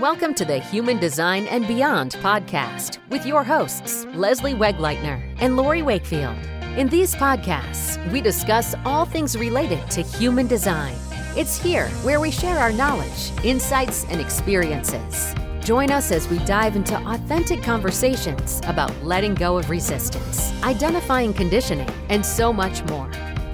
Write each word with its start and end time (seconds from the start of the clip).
Welcome 0.00 0.34
to 0.34 0.44
the 0.44 0.58
Human 0.58 0.98
Design 0.98 1.46
and 1.46 1.68
Beyond 1.68 2.14
podcast 2.14 2.98
with 3.10 3.24
your 3.24 3.44
hosts, 3.44 4.06
Leslie 4.06 4.52
Wegleitner 4.52 5.22
and 5.38 5.56
Lori 5.56 5.82
Wakefield. 5.82 6.36
In 6.76 6.88
these 6.88 7.14
podcasts, 7.14 8.04
we 8.10 8.20
discuss 8.20 8.74
all 8.84 9.04
things 9.04 9.38
related 9.38 9.88
to 9.92 10.02
human 10.02 10.48
design. 10.48 10.96
It's 11.36 11.56
here 11.56 11.86
where 12.02 12.18
we 12.18 12.32
share 12.32 12.58
our 12.58 12.72
knowledge, 12.72 13.30
insights, 13.44 14.04
and 14.06 14.20
experiences. 14.20 15.32
Join 15.60 15.92
us 15.92 16.10
as 16.10 16.26
we 16.28 16.40
dive 16.40 16.74
into 16.74 16.96
authentic 17.08 17.62
conversations 17.62 18.60
about 18.64 18.92
letting 19.04 19.36
go 19.36 19.58
of 19.58 19.70
resistance, 19.70 20.52
identifying 20.64 21.32
conditioning, 21.32 21.88
and 22.08 22.26
so 22.26 22.52
much 22.52 22.82
more. 22.86 23.12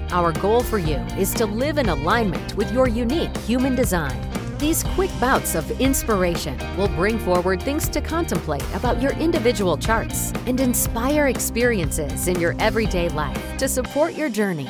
Our 0.09 0.31
goal 0.31 0.63
for 0.63 0.79
you 0.79 0.97
is 1.19 1.35
to 1.35 1.45
live 1.45 1.77
in 1.77 1.89
alignment 1.89 2.55
with 2.57 2.71
your 2.73 2.87
unique 2.87 3.37
human 3.37 3.75
design. 3.75 4.30
These 4.61 4.83
quick 4.83 5.09
bouts 5.19 5.55
of 5.55 5.81
inspiration 5.81 6.55
will 6.77 6.87
bring 6.89 7.17
forward 7.17 7.59
things 7.63 7.89
to 7.89 7.99
contemplate 7.99 8.63
about 8.75 9.01
your 9.01 9.11
individual 9.13 9.75
charts 9.75 10.31
and 10.45 10.59
inspire 10.59 11.29
experiences 11.29 12.27
in 12.27 12.39
your 12.39 12.53
everyday 12.59 13.09
life 13.09 13.57
to 13.57 13.67
support 13.67 14.13
your 14.13 14.29
journey. 14.29 14.69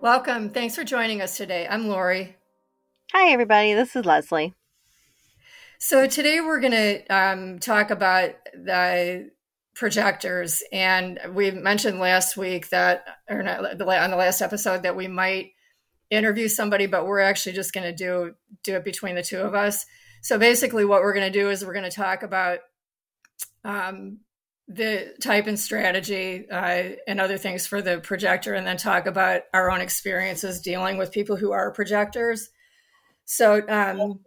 Welcome. 0.00 0.48
Thanks 0.48 0.74
for 0.74 0.84
joining 0.84 1.20
us 1.20 1.36
today. 1.36 1.66
I'm 1.68 1.88
Lori. 1.88 2.34
Hi, 3.12 3.30
everybody. 3.30 3.74
This 3.74 3.94
is 3.94 4.06
Leslie. 4.06 4.54
So, 5.78 6.06
today 6.06 6.40
we're 6.40 6.60
going 6.60 6.72
to 6.72 7.06
um, 7.14 7.58
talk 7.58 7.90
about 7.90 8.30
the 8.54 9.28
projectors. 9.74 10.62
And 10.72 11.18
we 11.32 11.50
mentioned 11.50 11.98
last 11.98 12.36
week 12.36 12.68
that, 12.70 13.04
or 13.28 13.42
not, 13.42 13.64
on 13.64 13.78
the 14.10 14.16
last 14.16 14.40
episode, 14.40 14.84
that 14.84 14.96
we 14.96 15.08
might 15.08 15.52
interview 16.10 16.48
somebody, 16.48 16.86
but 16.86 17.06
we're 17.06 17.20
actually 17.20 17.52
just 17.52 17.72
going 17.72 17.84
to 17.84 17.92
do 17.92 18.34
do 18.62 18.76
it 18.76 18.84
between 18.84 19.14
the 19.14 19.22
two 19.22 19.40
of 19.40 19.54
us. 19.54 19.84
So 20.22 20.38
basically, 20.38 20.84
what 20.84 21.02
we're 21.02 21.14
going 21.14 21.30
to 21.30 21.38
do 21.38 21.50
is 21.50 21.64
we're 21.64 21.74
going 21.74 21.90
to 21.90 21.96
talk 21.96 22.22
about 22.22 22.60
um, 23.64 24.20
the 24.68 25.14
type 25.20 25.46
and 25.46 25.58
strategy 25.58 26.46
uh, 26.50 26.96
and 27.06 27.20
other 27.20 27.36
things 27.36 27.66
for 27.66 27.82
the 27.82 27.98
projector, 27.98 28.54
and 28.54 28.66
then 28.66 28.76
talk 28.76 29.06
about 29.06 29.42
our 29.52 29.70
own 29.70 29.80
experiences 29.80 30.60
dealing 30.60 30.96
with 30.96 31.12
people 31.12 31.36
who 31.36 31.52
are 31.52 31.72
projectors. 31.72 32.48
So, 33.26 33.62
um, 33.68 34.20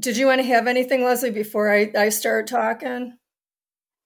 did 0.00 0.16
you 0.16 0.26
want 0.26 0.40
to 0.40 0.46
have 0.46 0.66
anything, 0.66 1.04
Leslie, 1.04 1.30
before 1.30 1.72
I, 1.72 1.90
I 1.96 2.08
start 2.08 2.46
talking? 2.46 3.16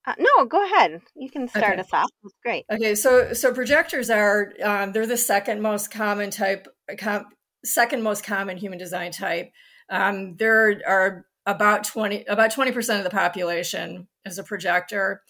Uh, 0.04 0.14
no, 0.18 0.44
go 0.46 0.64
ahead. 0.64 1.00
You 1.14 1.30
can 1.30 1.46
start 1.48 1.64
Okay. 1.74 1.80
us 1.80 1.92
off. 1.92 2.10
That's 2.22 2.34
great. 2.42 2.64
Okay, 2.72 2.94
so 2.94 3.32
so 3.34 3.54
projectors 3.54 4.10
are 4.10 4.52
um, 4.62 4.92
they're 4.92 5.06
the 5.06 5.16
second 5.16 5.62
most 5.62 5.90
common 5.92 6.30
type, 6.30 6.66
com, 6.98 7.26
second 7.64 8.02
most 8.02 8.24
common 8.24 8.56
human 8.56 8.78
design 8.78 9.12
type. 9.12 9.52
Um, 9.88 10.36
there 10.36 10.80
are 10.88 11.26
about 11.46 11.84
twenty 11.84 12.24
about 12.24 12.52
twenty 12.52 12.72
percent 12.72 12.98
of 12.98 13.04
the 13.04 13.16
population 13.16 14.08
is 14.24 14.38
a 14.38 14.44
projector, 14.44 15.22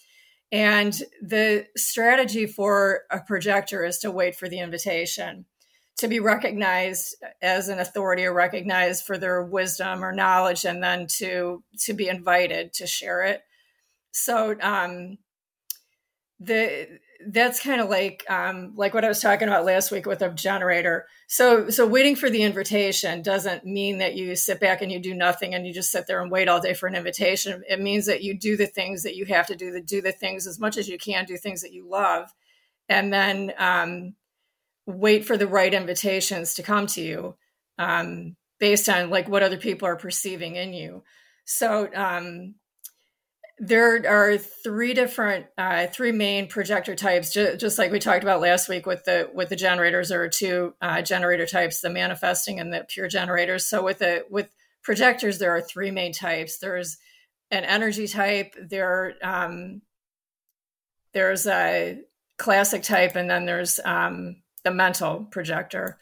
and 0.51 0.91
the 1.21 1.67
strategy 1.77 2.47
for 2.47 3.01
a 3.11 3.19
projector 3.19 3.85
is 3.85 3.99
to 3.99 4.09
wait 4.11 4.35
for 4.35 4.49
the 4.49 4.59
invitation 4.59 5.45
to 5.97 6.07
be 6.07 6.19
recognized 6.19 7.15
as 7.43 7.69
an 7.69 7.77
authority 7.77 8.25
or 8.25 8.33
recognized 8.33 9.05
for 9.05 9.19
their 9.19 9.43
wisdom 9.43 10.03
or 10.03 10.11
knowledge, 10.11 10.65
and 10.65 10.81
then 10.81 11.05
to 11.19 11.63
to 11.85 11.93
be 11.93 12.07
invited 12.09 12.73
to 12.73 12.87
share 12.87 13.21
it. 13.23 13.43
So 14.13 14.55
um, 14.61 15.17
the 16.39 16.99
that's 17.25 17.61
kind 17.61 17.81
of 17.81 17.89
like 17.89 18.23
um, 18.29 18.73
like 18.75 18.93
what 18.93 19.05
I 19.05 19.07
was 19.07 19.21
talking 19.21 19.47
about 19.47 19.65
last 19.65 19.91
week 19.91 20.05
with 20.05 20.21
a 20.21 20.29
generator. 20.29 21.07
So 21.27 21.69
so 21.69 21.87
waiting 21.87 22.15
for 22.15 22.29
the 22.29 22.43
invitation 22.43 23.21
doesn't 23.21 23.65
mean 23.65 23.97
that 23.97 24.15
you 24.15 24.35
sit 24.35 24.59
back 24.59 24.81
and 24.81 24.91
you 24.91 24.99
do 24.99 25.15
nothing 25.15 25.55
and 25.55 25.65
you 25.65 25.73
just 25.73 25.91
sit 25.91 26.05
there 26.05 26.21
and 26.21 26.31
wait 26.31 26.47
all 26.47 26.61
day 26.61 26.73
for 26.73 26.87
an 26.87 26.95
invitation. 26.95 27.63
It 27.67 27.81
means 27.81 28.05
that 28.05 28.23
you 28.23 28.37
do 28.37 28.55
the 28.55 28.67
things 28.67 29.03
that 29.03 29.15
you 29.15 29.25
have 29.25 29.47
to 29.47 29.55
do, 29.55 29.71
that 29.71 29.87
do 29.87 30.01
the 30.01 30.11
things 30.11 30.45
as 30.45 30.59
much 30.59 30.77
as 30.77 30.87
you 30.87 30.97
can, 30.97 31.25
do 31.25 31.37
things 31.37 31.61
that 31.61 31.73
you 31.73 31.89
love, 31.89 32.31
and 32.87 33.11
then 33.11 33.53
um, 33.57 34.15
wait 34.85 35.25
for 35.25 35.37
the 35.37 35.47
right 35.47 35.73
invitations 35.73 36.53
to 36.55 36.63
come 36.63 36.85
to 36.87 37.01
you 37.01 37.35
um, 37.79 38.35
based 38.59 38.89
on 38.89 39.09
like 39.09 39.27
what 39.27 39.43
other 39.43 39.57
people 39.57 39.87
are 39.87 39.95
perceiving 39.95 40.55
in 40.55 40.73
you. 40.73 41.03
So 41.45 41.89
um, 41.95 42.55
there 43.59 44.03
are 44.09 44.37
three 44.37 44.93
different 44.93 45.45
uh, 45.57 45.87
three 45.87 46.11
main 46.11 46.47
projector 46.47 46.95
types 46.95 47.31
ju- 47.31 47.55
just 47.55 47.77
like 47.77 47.91
we 47.91 47.99
talked 47.99 48.23
about 48.23 48.41
last 48.41 48.67
week 48.67 48.85
with 48.85 49.03
the 49.05 49.29
with 49.33 49.49
the 49.49 49.55
generators 49.55 50.09
there 50.09 50.23
are 50.23 50.29
two 50.29 50.73
uh, 50.81 51.01
generator 51.01 51.45
types 51.45 51.81
the 51.81 51.89
manifesting 51.89 52.59
and 52.59 52.73
the 52.73 52.85
pure 52.87 53.07
generators. 53.07 53.65
So 53.67 53.83
with 53.83 53.99
the 53.99 54.25
with 54.29 54.49
projectors 54.83 55.37
there 55.37 55.55
are 55.55 55.61
three 55.61 55.91
main 55.91 56.13
types. 56.13 56.57
There's 56.57 56.97
an 57.51 57.63
energy 57.63 58.07
type 58.07 58.55
there 58.59 59.13
um, 59.21 59.81
there's 61.13 61.45
a 61.45 61.99
classic 62.37 62.81
type 62.81 63.15
and 63.15 63.29
then 63.29 63.45
there's 63.45 63.79
um, 63.85 64.41
the 64.63 64.71
mental 64.71 65.27
projector. 65.31 65.99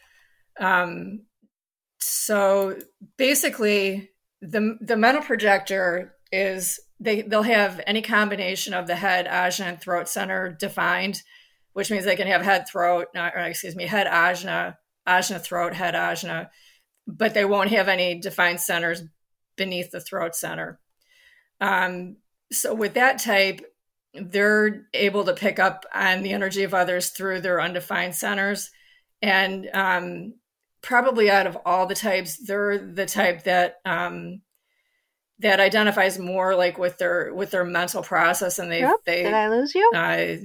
Um, 0.58 1.26
so 2.00 2.78
basically 3.18 4.10
the 4.40 4.78
the 4.80 4.96
mental 4.96 5.22
projector 5.22 6.14
is 6.32 6.80
they 7.02 7.22
they'll 7.22 7.42
have 7.42 7.80
any 7.86 8.00
combination 8.00 8.74
of 8.74 8.86
the 8.86 8.94
head, 8.94 9.26
ajna, 9.26 9.66
and 9.66 9.80
throat 9.80 10.08
center 10.08 10.56
defined, 10.58 11.22
which 11.72 11.90
means 11.90 12.04
they 12.04 12.16
can 12.16 12.28
have 12.28 12.42
head, 12.42 12.68
throat, 12.68 13.08
not, 13.14 13.34
or 13.34 13.40
excuse 13.40 13.74
me, 13.74 13.86
head, 13.86 14.06
ajna, 14.06 14.76
ajna, 15.06 15.40
throat, 15.40 15.74
head, 15.74 15.94
ajna, 15.94 16.48
but 17.06 17.34
they 17.34 17.44
won't 17.44 17.70
have 17.70 17.88
any 17.88 18.20
defined 18.20 18.60
centers 18.60 19.02
beneath 19.56 19.90
the 19.90 20.00
throat 20.00 20.34
center. 20.36 20.78
Um, 21.60 22.16
so 22.52 22.74
with 22.74 22.94
that 22.94 23.18
type, 23.18 23.60
they're 24.14 24.86
able 24.94 25.24
to 25.24 25.32
pick 25.34 25.58
up 25.58 25.84
on 25.94 26.22
the 26.22 26.32
energy 26.32 26.62
of 26.62 26.74
others 26.74 27.10
through 27.10 27.40
their 27.40 27.60
undefined 27.60 28.14
centers, 28.14 28.70
and 29.20 29.68
um, 29.74 30.34
probably 30.82 31.30
out 31.30 31.46
of 31.46 31.56
all 31.64 31.86
the 31.86 31.94
types, 31.94 32.36
they're 32.36 32.78
the 32.78 33.06
type 33.06 33.44
that 33.44 33.76
um, 33.84 34.42
that 35.42 35.60
identifies 35.60 36.18
more 36.18 36.54
like 36.54 36.78
with 36.78 36.98
their 36.98 37.34
with 37.34 37.50
their 37.50 37.64
mental 37.64 38.02
process 38.02 38.58
and 38.58 38.70
they 38.70 38.88
they 39.04 39.24
Did 39.24 39.34
I 39.34 39.48
lose 39.48 39.74
you? 39.74 39.90
uh, 39.94 40.36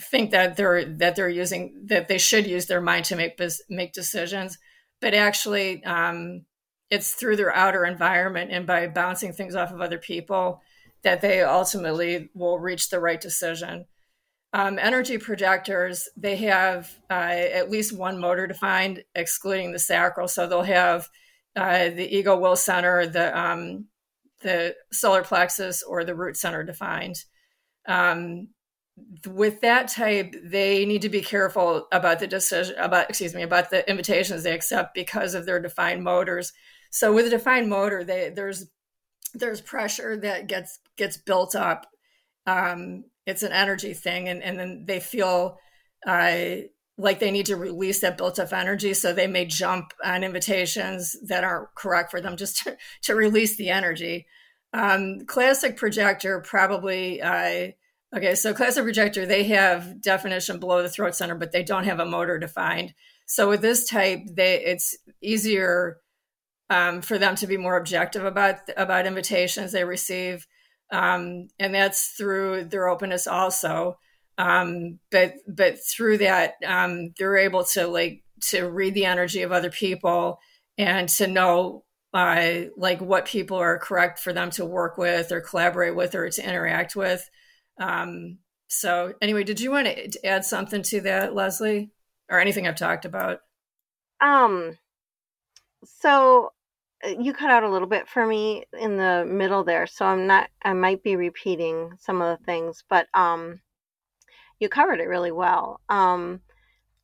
think 0.00 0.30
that 0.32 0.56
they're 0.56 0.84
that 0.84 1.16
they're 1.16 1.28
using 1.28 1.86
that 1.86 2.08
they 2.08 2.18
should 2.18 2.46
use 2.46 2.66
their 2.66 2.80
mind 2.80 3.04
to 3.06 3.16
make 3.16 3.40
make 3.68 3.92
decisions. 3.92 4.58
But 5.00 5.14
actually 5.14 5.82
um, 5.84 6.44
it's 6.90 7.14
through 7.14 7.36
their 7.36 7.54
outer 7.54 7.84
environment 7.84 8.50
and 8.52 8.66
by 8.66 8.88
bouncing 8.88 9.32
things 9.32 9.54
off 9.54 9.72
of 9.72 9.80
other 9.80 9.98
people 9.98 10.60
that 11.02 11.20
they 11.22 11.42
ultimately 11.42 12.30
will 12.34 12.58
reach 12.58 12.90
the 12.90 13.00
right 13.00 13.20
decision. 13.20 13.86
Um, 14.52 14.78
energy 14.80 15.16
projectors 15.16 16.08
they 16.16 16.36
have 16.36 16.90
uh, 17.08 17.14
at 17.14 17.70
least 17.70 17.96
one 17.96 18.18
motor 18.18 18.48
defined 18.48 19.04
excluding 19.14 19.72
the 19.72 19.78
sacral. 19.78 20.26
So 20.26 20.46
they'll 20.48 20.62
have 20.62 21.08
uh, 21.54 21.90
the 21.90 22.16
ego 22.16 22.36
will 22.36 22.56
center 22.56 23.06
the 23.06 23.38
um, 23.38 23.86
the 24.40 24.74
solar 24.92 25.22
plexus 25.22 25.82
or 25.82 26.04
the 26.04 26.14
root 26.14 26.36
center 26.36 26.62
defined. 26.62 27.16
Um, 27.86 28.48
with 29.26 29.60
that 29.62 29.88
type, 29.88 30.34
they 30.42 30.84
need 30.84 31.02
to 31.02 31.08
be 31.08 31.22
careful 31.22 31.86
about 31.92 32.18
the 32.18 32.26
decision 32.26 32.76
about 32.78 33.08
excuse 33.08 33.34
me 33.34 33.42
about 33.42 33.70
the 33.70 33.88
invitations 33.88 34.42
they 34.42 34.52
accept 34.52 34.94
because 34.94 35.34
of 35.34 35.46
their 35.46 35.60
defined 35.60 36.04
motors. 36.04 36.52
So 36.90 37.12
with 37.12 37.26
a 37.26 37.30
defined 37.30 37.68
motor, 37.70 38.04
they, 38.04 38.30
there's 38.34 38.66
there's 39.34 39.60
pressure 39.60 40.16
that 40.18 40.48
gets 40.48 40.80
gets 40.96 41.16
built 41.16 41.54
up. 41.54 41.86
Um, 42.46 43.04
it's 43.26 43.42
an 43.42 43.52
energy 43.52 43.94
thing, 43.94 44.28
and, 44.28 44.42
and 44.42 44.58
then 44.58 44.84
they 44.86 45.00
feel 45.00 45.58
uh, 46.06 46.56
like 47.00 47.18
they 47.18 47.30
need 47.30 47.46
to 47.46 47.56
release 47.56 48.00
that 48.00 48.18
built 48.18 48.38
up 48.38 48.52
energy. 48.52 48.94
So 48.94 49.12
they 49.12 49.26
may 49.26 49.46
jump 49.46 49.92
on 50.04 50.22
invitations 50.22 51.16
that 51.26 51.44
aren't 51.44 51.74
correct 51.74 52.10
for 52.10 52.20
them 52.20 52.36
just 52.36 52.58
to, 52.64 52.76
to 53.02 53.14
release 53.14 53.56
the 53.56 53.70
energy. 53.70 54.26
Um, 54.72 55.24
classic 55.26 55.76
projector 55.76 56.40
probably, 56.40 57.20
uh, 57.20 57.70
okay, 58.14 58.34
so 58.34 58.54
classic 58.54 58.84
projector, 58.84 59.26
they 59.26 59.44
have 59.44 60.00
definition 60.00 60.60
below 60.60 60.82
the 60.82 60.88
throat 60.88 61.16
center, 61.16 61.34
but 61.34 61.50
they 61.52 61.64
don't 61.64 61.84
have 61.84 61.98
a 61.98 62.06
motor 62.06 62.38
defined. 62.38 62.94
So 63.26 63.48
with 63.48 63.62
this 63.62 63.88
type, 63.88 64.20
they 64.30 64.60
it's 64.64 64.96
easier 65.22 65.98
um, 66.68 67.00
for 67.00 67.18
them 67.18 67.36
to 67.36 67.46
be 67.46 67.56
more 67.56 67.76
objective 67.76 68.24
about 68.24 68.56
about 68.76 69.06
invitations 69.06 69.70
they 69.70 69.84
receive, 69.84 70.46
um, 70.90 71.48
and 71.58 71.72
that's 71.72 72.08
through 72.08 72.64
their 72.64 72.88
openness 72.88 73.28
also 73.28 73.98
um, 74.40 74.98
but 75.10 75.34
but 75.46 75.78
through 75.84 76.18
that 76.18 76.54
um, 76.66 77.12
they're 77.18 77.36
able 77.36 77.64
to 77.64 77.86
like 77.86 78.22
to 78.40 78.62
read 78.64 78.94
the 78.94 79.04
energy 79.04 79.42
of 79.42 79.52
other 79.52 79.70
people 79.70 80.38
and 80.78 81.08
to 81.08 81.26
know 81.26 81.84
uh, 82.12 82.62
like 82.76 83.00
what 83.00 83.26
people 83.26 83.56
are 83.56 83.78
correct 83.78 84.18
for 84.18 84.32
them 84.32 84.50
to 84.50 84.64
work 84.64 84.98
with 84.98 85.30
or 85.30 85.40
collaborate 85.40 85.94
with 85.94 86.14
or 86.14 86.28
to 86.28 86.48
interact 86.48 86.96
with 86.96 87.28
um, 87.78 88.38
so 88.68 89.12
anyway 89.20 89.44
did 89.44 89.60
you 89.60 89.70
want 89.70 89.86
to 89.86 90.26
add 90.26 90.44
something 90.44 90.82
to 90.82 91.00
that 91.02 91.34
leslie 91.34 91.90
or 92.30 92.40
anything 92.40 92.66
I've 92.66 92.76
talked 92.76 93.04
about? 93.04 93.40
Um, 94.20 94.78
so 95.84 96.52
uh, 97.04 97.14
you 97.20 97.32
cut 97.32 97.50
out 97.50 97.64
a 97.64 97.70
little 97.70 97.88
bit 97.88 98.08
for 98.08 98.24
me 98.24 98.64
in 98.78 98.96
the 98.96 99.26
middle 99.26 99.64
there, 99.64 99.86
so 99.86 100.06
I'm 100.06 100.26
not. 100.26 100.48
I 100.62 100.72
might 100.72 101.02
be 101.02 101.16
repeating 101.16 101.92
some 101.98 102.22
of 102.22 102.38
the 102.38 102.44
things, 102.44 102.84
but 102.88 103.08
um, 103.14 103.60
you 104.60 104.68
covered 104.68 105.00
it 105.00 105.08
really 105.08 105.32
well. 105.32 105.80
Um, 105.88 106.40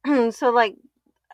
so 0.30 0.50
like 0.50 0.76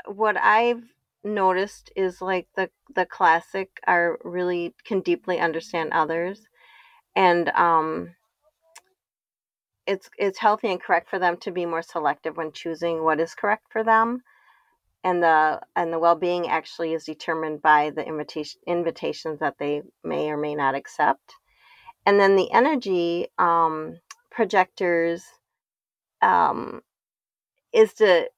what 0.07 0.37
I've 0.37 0.83
noticed 1.25 1.93
is 1.95 2.23
like 2.23 2.49
the 2.57 2.71
the 2.95 3.07
classic 3.07 3.81
are 3.87 4.19
really 4.25 4.75
can 4.85 5.01
deeply 5.01 5.39
understand 5.39 5.93
others, 5.93 6.41
and 7.15 7.49
um, 7.51 8.15
it's 9.87 10.09
it's 10.17 10.39
healthy 10.39 10.71
and 10.71 10.83
correct 10.83 11.11
for 11.11 11.19
them 11.19 11.37
to 11.39 11.51
be 11.51 11.67
more 11.67 11.83
selective 11.83 12.37
when 12.37 12.53
choosing 12.53 13.05
what 13.05 13.21
is 13.21 13.35
correct 13.35 13.67
for 13.71 13.85
them 13.85 14.23
and 15.05 15.23
the 15.23 15.61
and 15.77 15.93
the 15.93 15.99
well-being 15.99 16.49
actually 16.49 16.93
is 16.93 17.05
determined 17.05 17.61
by 17.63 17.91
the 17.91 18.07
invitation 18.07 18.61
invitations 18.67 19.41
that 19.41 19.57
they 19.59 19.83
may 20.05 20.31
or 20.31 20.37
may 20.37 20.55
not 20.55 20.75
accept 20.75 21.35
and 22.07 22.21
then 22.21 22.37
the 22.37 22.51
energy 22.53 23.29
um, 23.39 23.99
projectors 24.31 25.25
um, 26.23 26.83
is 27.73 27.95
to 27.95 28.29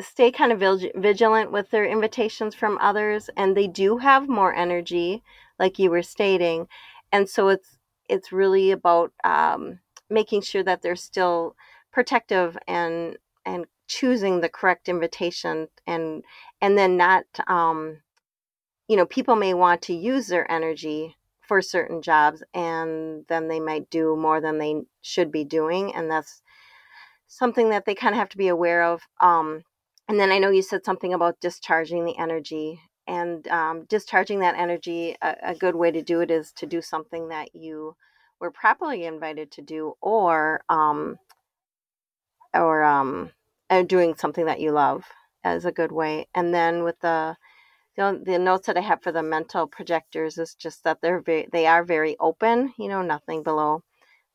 stay 0.00 0.30
kind 0.32 0.52
of 0.52 0.80
vigilant 0.94 1.52
with 1.52 1.70
their 1.70 1.84
invitations 1.84 2.54
from 2.54 2.78
others 2.80 3.28
and 3.36 3.56
they 3.56 3.66
do 3.66 3.98
have 3.98 4.28
more 4.28 4.54
energy 4.54 5.22
like 5.58 5.78
you 5.78 5.90
were 5.90 6.02
stating. 6.02 6.66
And 7.12 7.28
so 7.28 7.48
it's 7.48 7.78
it's 8.08 8.32
really 8.32 8.70
about 8.72 9.12
um, 9.24 9.78
making 10.10 10.42
sure 10.42 10.62
that 10.64 10.82
they're 10.82 10.96
still 10.96 11.56
protective 11.92 12.56
and 12.66 13.16
and 13.44 13.66
choosing 13.86 14.40
the 14.40 14.48
correct 14.48 14.88
invitation 14.88 15.68
and 15.86 16.22
and 16.60 16.78
then 16.78 16.96
not 16.96 17.24
um 17.48 17.98
you 18.88 18.96
know 18.96 19.06
people 19.06 19.36
may 19.36 19.54
want 19.54 19.82
to 19.82 19.94
use 19.94 20.28
their 20.28 20.50
energy 20.50 21.16
for 21.40 21.60
certain 21.60 22.00
jobs 22.00 22.42
and 22.54 23.24
then 23.28 23.48
they 23.48 23.60
might 23.60 23.90
do 23.90 24.16
more 24.16 24.40
than 24.40 24.58
they 24.58 24.82
should 25.02 25.30
be 25.30 25.44
doing 25.44 25.94
and 25.94 26.10
that's 26.10 26.42
something 27.32 27.70
that 27.70 27.86
they 27.86 27.94
kind 27.94 28.14
of 28.14 28.18
have 28.18 28.30
to 28.30 28.38
be 28.38 28.48
aware 28.48 28.84
of 28.84 29.02
um 29.20 29.62
and 30.08 30.20
then 30.20 30.32
i 30.32 30.38
know 30.38 30.50
you 30.50 30.62
said 30.62 30.84
something 30.84 31.14
about 31.14 31.40
discharging 31.40 32.04
the 32.04 32.18
energy 32.18 32.80
and 33.08 33.48
um, 33.48 33.84
discharging 33.88 34.40
that 34.40 34.56
energy 34.56 35.16
a, 35.22 35.36
a 35.42 35.54
good 35.54 35.76
way 35.76 35.90
to 35.90 36.02
do 36.02 36.20
it 36.20 36.30
is 36.30 36.52
to 36.52 36.66
do 36.66 36.82
something 36.82 37.28
that 37.28 37.54
you 37.54 37.96
were 38.40 38.50
properly 38.52 39.04
invited 39.06 39.50
to 39.52 39.62
do 39.62 39.94
or 40.02 40.62
um 40.70 41.18
or 42.54 42.82
um 42.84 43.30
uh, 43.70 43.82
doing 43.82 44.14
something 44.14 44.46
that 44.46 44.60
you 44.60 44.72
love 44.72 45.04
as 45.44 45.64
a 45.64 45.72
good 45.72 45.92
way. 45.92 46.26
And 46.34 46.54
then 46.54 46.84
with 46.84 46.98
the 47.00 47.36
the, 47.96 48.22
the 48.24 48.38
notes 48.38 48.66
that 48.68 48.78
I 48.78 48.82
have 48.82 49.02
for 49.02 49.12
the 49.12 49.22
mental 49.22 49.66
projectors 49.66 50.38
is 50.38 50.54
just 50.54 50.84
that 50.84 51.00
they're 51.02 51.20
very 51.20 51.48
they 51.52 51.66
are 51.66 51.84
very 51.84 52.16
open. 52.20 52.74
You 52.78 52.88
know, 52.88 53.02
nothing 53.02 53.42
below 53.42 53.82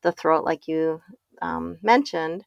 the 0.02 0.12
throat, 0.12 0.44
like 0.44 0.68
you 0.68 1.02
um, 1.42 1.78
mentioned, 1.82 2.44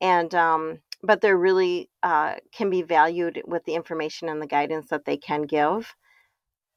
and 0.00 0.34
um, 0.34 0.78
but 1.02 1.20
they're 1.20 1.36
really 1.38 1.88
uh, 2.02 2.34
can 2.52 2.70
be 2.70 2.82
valued 2.82 3.42
with 3.46 3.64
the 3.64 3.74
information 3.74 4.28
and 4.28 4.40
the 4.40 4.46
guidance 4.46 4.88
that 4.88 5.04
they 5.04 5.16
can 5.16 5.42
give. 5.42 5.94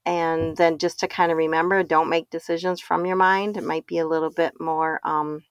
And 0.06 0.56
then 0.58 0.78
just 0.78 1.00
to 1.02 1.08
kind 1.08 1.32
of 1.32 1.38
remember, 1.38 1.84
don't 1.84 2.10
make 2.10 2.30
decisions 2.30 2.80
from 2.80 3.06
your 3.06 3.16
mind. 3.16 3.58
It 3.58 3.64
might 3.64 3.86
be 3.86 4.00
a 4.00 4.08
little 4.08 4.32
bit 4.32 4.54
more, 4.60 5.00
um, 5.04 5.44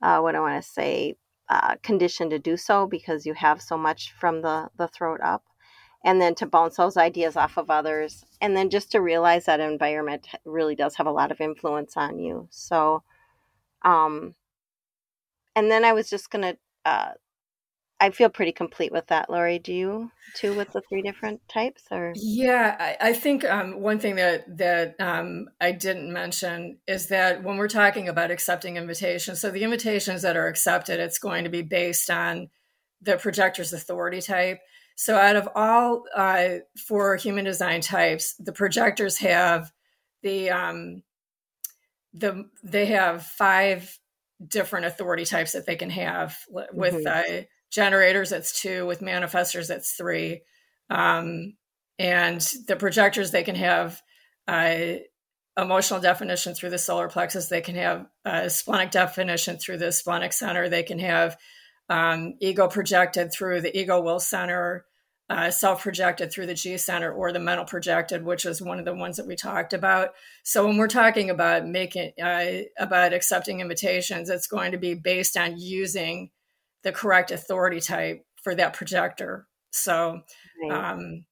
uh, 0.00 0.20
what 0.20 0.34
I 0.34 0.40
want 0.40 0.62
to 0.62 0.68
say, 0.68 1.16
uh, 1.48 1.76
conditioned 1.82 2.30
to 2.30 2.38
do 2.38 2.56
so 2.56 2.86
because 2.86 3.26
you 3.26 3.34
have 3.34 3.60
so 3.60 3.76
much 3.76 4.12
from 4.18 4.42
the, 4.42 4.68
the 4.78 4.88
throat 4.88 5.20
up. 5.22 5.44
And 6.04 6.20
then 6.20 6.34
to 6.36 6.46
bounce 6.46 6.76
those 6.76 6.96
ideas 6.96 7.36
off 7.36 7.58
of 7.58 7.68
others. 7.68 8.24
And 8.40 8.56
then 8.56 8.70
just 8.70 8.92
to 8.92 9.00
realize 9.00 9.46
that 9.46 9.60
environment 9.60 10.28
really 10.44 10.76
does 10.76 10.94
have 10.96 11.06
a 11.06 11.12
lot 11.12 11.32
of 11.32 11.40
influence 11.40 11.96
on 11.96 12.18
you. 12.18 12.46
So, 12.50 13.02
um, 13.82 14.34
and 15.56 15.70
then 15.70 15.84
I 15.84 15.92
was 15.92 16.08
just 16.08 16.30
to 16.30 16.56
uh, 16.84 17.12
I 17.98 18.10
feel 18.10 18.28
pretty 18.28 18.52
complete 18.52 18.92
with 18.92 19.06
that, 19.06 19.30
Lori. 19.30 19.58
Do 19.58 19.72
you 19.72 20.10
too 20.34 20.54
with 20.54 20.72
the 20.72 20.82
three 20.88 21.00
different 21.00 21.40
types 21.48 21.84
or 21.90 22.12
Yeah, 22.14 22.76
I, 22.78 23.08
I 23.08 23.12
think 23.14 23.44
um, 23.44 23.80
one 23.80 23.98
thing 23.98 24.16
that 24.16 24.58
that 24.58 24.96
um, 25.00 25.48
I 25.60 25.72
didn't 25.72 26.12
mention 26.12 26.78
is 26.86 27.08
that 27.08 27.42
when 27.42 27.56
we're 27.56 27.68
talking 27.68 28.08
about 28.08 28.30
accepting 28.30 28.76
invitations, 28.76 29.40
so 29.40 29.50
the 29.50 29.64
invitations 29.64 30.22
that 30.22 30.36
are 30.36 30.46
accepted, 30.46 31.00
it's 31.00 31.18
going 31.18 31.44
to 31.44 31.50
be 31.50 31.62
based 31.62 32.10
on 32.10 32.50
the 33.00 33.16
projector's 33.16 33.72
authority 33.72 34.20
type. 34.20 34.60
So 34.96 35.16
out 35.16 35.36
of 35.36 35.48
all 35.54 36.04
uh, 36.14 36.48
four 36.86 37.16
human 37.16 37.44
design 37.44 37.80
types, 37.80 38.34
the 38.38 38.52
projectors 38.52 39.18
have 39.18 39.72
the 40.22 40.50
um, 40.50 41.02
the 42.12 42.44
they 42.62 42.86
have 42.86 43.24
five 43.24 43.98
different 44.44 44.86
authority 44.86 45.24
types 45.24 45.52
that 45.52 45.66
they 45.66 45.76
can 45.76 45.90
have 45.90 46.36
with 46.48 46.94
mm-hmm. 46.94 47.38
uh, 47.38 47.42
generators 47.70 48.32
it's 48.32 48.60
two 48.60 48.86
with 48.86 49.00
manifestors 49.00 49.70
it's 49.70 49.92
three. 49.92 50.42
Um, 50.90 51.54
and 51.98 52.40
the 52.68 52.76
projectors 52.76 53.30
they 53.30 53.42
can 53.42 53.56
have 53.56 54.00
uh, 54.46 54.96
emotional 55.56 56.00
definition 56.00 56.54
through 56.54 56.70
the 56.70 56.78
solar 56.78 57.08
plexus. 57.08 57.48
They 57.48 57.62
can 57.62 57.76
have 57.76 58.06
a 58.24 58.50
splenic 58.50 58.90
definition 58.90 59.58
through 59.58 59.78
the 59.78 59.92
splenic 59.92 60.32
center. 60.32 60.68
They 60.68 60.82
can 60.82 60.98
have 60.98 61.36
um, 61.88 62.34
ego 62.40 62.68
projected 62.68 63.32
through 63.32 63.62
the 63.62 63.76
ego 63.76 64.00
will 64.00 64.20
center 64.20 64.84
uh, 65.28 65.50
self 65.50 65.82
projected 65.82 66.30
through 66.30 66.46
the 66.46 66.54
G 66.54 66.76
center 66.78 67.12
or 67.12 67.32
the 67.32 67.40
mental 67.40 67.64
projected, 67.64 68.24
which 68.24 68.46
is 68.46 68.62
one 68.62 68.78
of 68.78 68.84
the 68.84 68.94
ones 68.94 69.16
that 69.16 69.26
we 69.26 69.34
talked 69.34 69.72
about. 69.72 70.10
So 70.44 70.66
when 70.66 70.76
we're 70.76 70.86
talking 70.88 71.30
about 71.30 71.66
making 71.66 72.12
uh, 72.22 72.62
about 72.78 73.12
accepting 73.12 73.60
invitations, 73.60 74.30
it's 74.30 74.46
going 74.46 74.72
to 74.72 74.78
be 74.78 74.94
based 74.94 75.36
on 75.36 75.58
using 75.58 76.30
the 76.84 76.92
correct 76.92 77.32
authority 77.32 77.80
type 77.80 78.24
for 78.42 78.54
that 78.54 78.74
projector. 78.74 79.48
So 79.72 80.20
right. 80.62 80.92
um, 80.92 81.24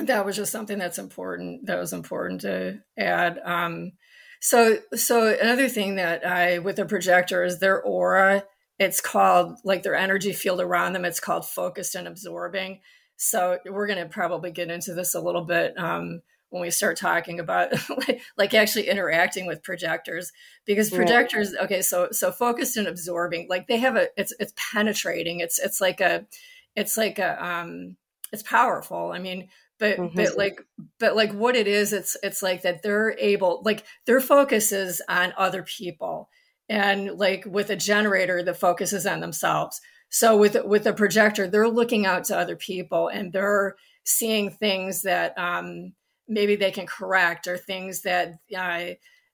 that 0.00 0.24
was 0.24 0.36
just 0.36 0.52
something 0.52 0.78
that's 0.78 0.98
important. 0.98 1.66
That 1.66 1.78
was 1.78 1.92
important 1.92 2.40
to 2.42 2.80
add. 2.98 3.40
Um, 3.44 3.92
so, 4.40 4.78
so 4.94 5.28
another 5.40 5.68
thing 5.68 5.96
that 5.96 6.26
I 6.26 6.58
with 6.58 6.76
the 6.76 6.86
projector 6.86 7.44
is 7.44 7.60
their 7.60 7.80
aura. 7.80 8.44
It's 8.78 9.02
called 9.02 9.58
like 9.62 9.82
their 9.82 9.94
energy 9.94 10.32
field 10.32 10.60
around 10.60 10.94
them. 10.94 11.04
It's 11.04 11.20
called 11.20 11.46
focused 11.46 11.94
and 11.94 12.08
absorbing. 12.08 12.80
So 13.22 13.58
we're 13.66 13.86
going 13.86 14.02
to 14.02 14.08
probably 14.08 14.50
get 14.50 14.70
into 14.70 14.94
this 14.94 15.14
a 15.14 15.20
little 15.20 15.44
bit 15.44 15.78
um, 15.78 16.22
when 16.48 16.62
we 16.62 16.70
start 16.70 16.96
talking 16.96 17.38
about 17.38 17.70
like 18.38 18.54
actually 18.54 18.88
interacting 18.88 19.46
with 19.46 19.62
projectors 19.62 20.32
because 20.64 20.88
projectors 20.88 21.52
right. 21.52 21.64
okay 21.64 21.82
so 21.82 22.08
so 22.12 22.32
focused 22.32 22.78
and 22.78 22.88
absorbing 22.88 23.46
like 23.48 23.68
they 23.68 23.76
have 23.76 23.94
a 23.94 24.08
it's 24.16 24.32
it's 24.40 24.54
penetrating 24.72 25.40
it's 25.40 25.58
it's 25.58 25.82
like 25.82 26.00
a 26.00 26.26
it's 26.74 26.96
like 26.96 27.18
a 27.18 27.44
um 27.44 27.96
it's 28.32 28.42
powerful 28.42 29.12
i 29.12 29.18
mean 29.18 29.48
but 29.78 29.98
mm-hmm. 29.98 30.16
but 30.16 30.36
like 30.36 30.60
but 30.98 31.14
like 31.14 31.32
what 31.32 31.56
it 31.56 31.68
is 31.68 31.92
it's 31.92 32.16
it's 32.22 32.42
like 32.42 32.62
that 32.62 32.82
they're 32.82 33.16
able 33.18 33.62
like 33.64 33.84
their 34.06 34.20
focus 34.20 34.72
is 34.72 35.00
on 35.08 35.32
other 35.36 35.62
people 35.62 36.28
and 36.70 37.18
like 37.18 37.44
with 37.46 37.70
a 37.70 37.76
generator 37.76 38.42
the 38.42 38.54
focus 38.54 38.92
is 38.92 39.06
on 39.06 39.20
themselves 39.20 39.80
so 40.10 40.36
with 40.36 40.56
with 40.64 40.86
a 40.86 40.92
projector 40.92 41.48
they're 41.48 41.68
looking 41.68 42.04
out 42.04 42.24
to 42.24 42.36
other 42.36 42.56
people 42.56 43.08
and 43.08 43.32
they're 43.32 43.76
seeing 44.04 44.50
things 44.50 45.02
that 45.02 45.36
um 45.38 45.92
maybe 46.30 46.56
they 46.56 46.70
can 46.70 46.86
correct 46.86 47.48
or 47.48 47.58
things 47.58 48.02
that 48.02 48.38
uh, 48.56 48.90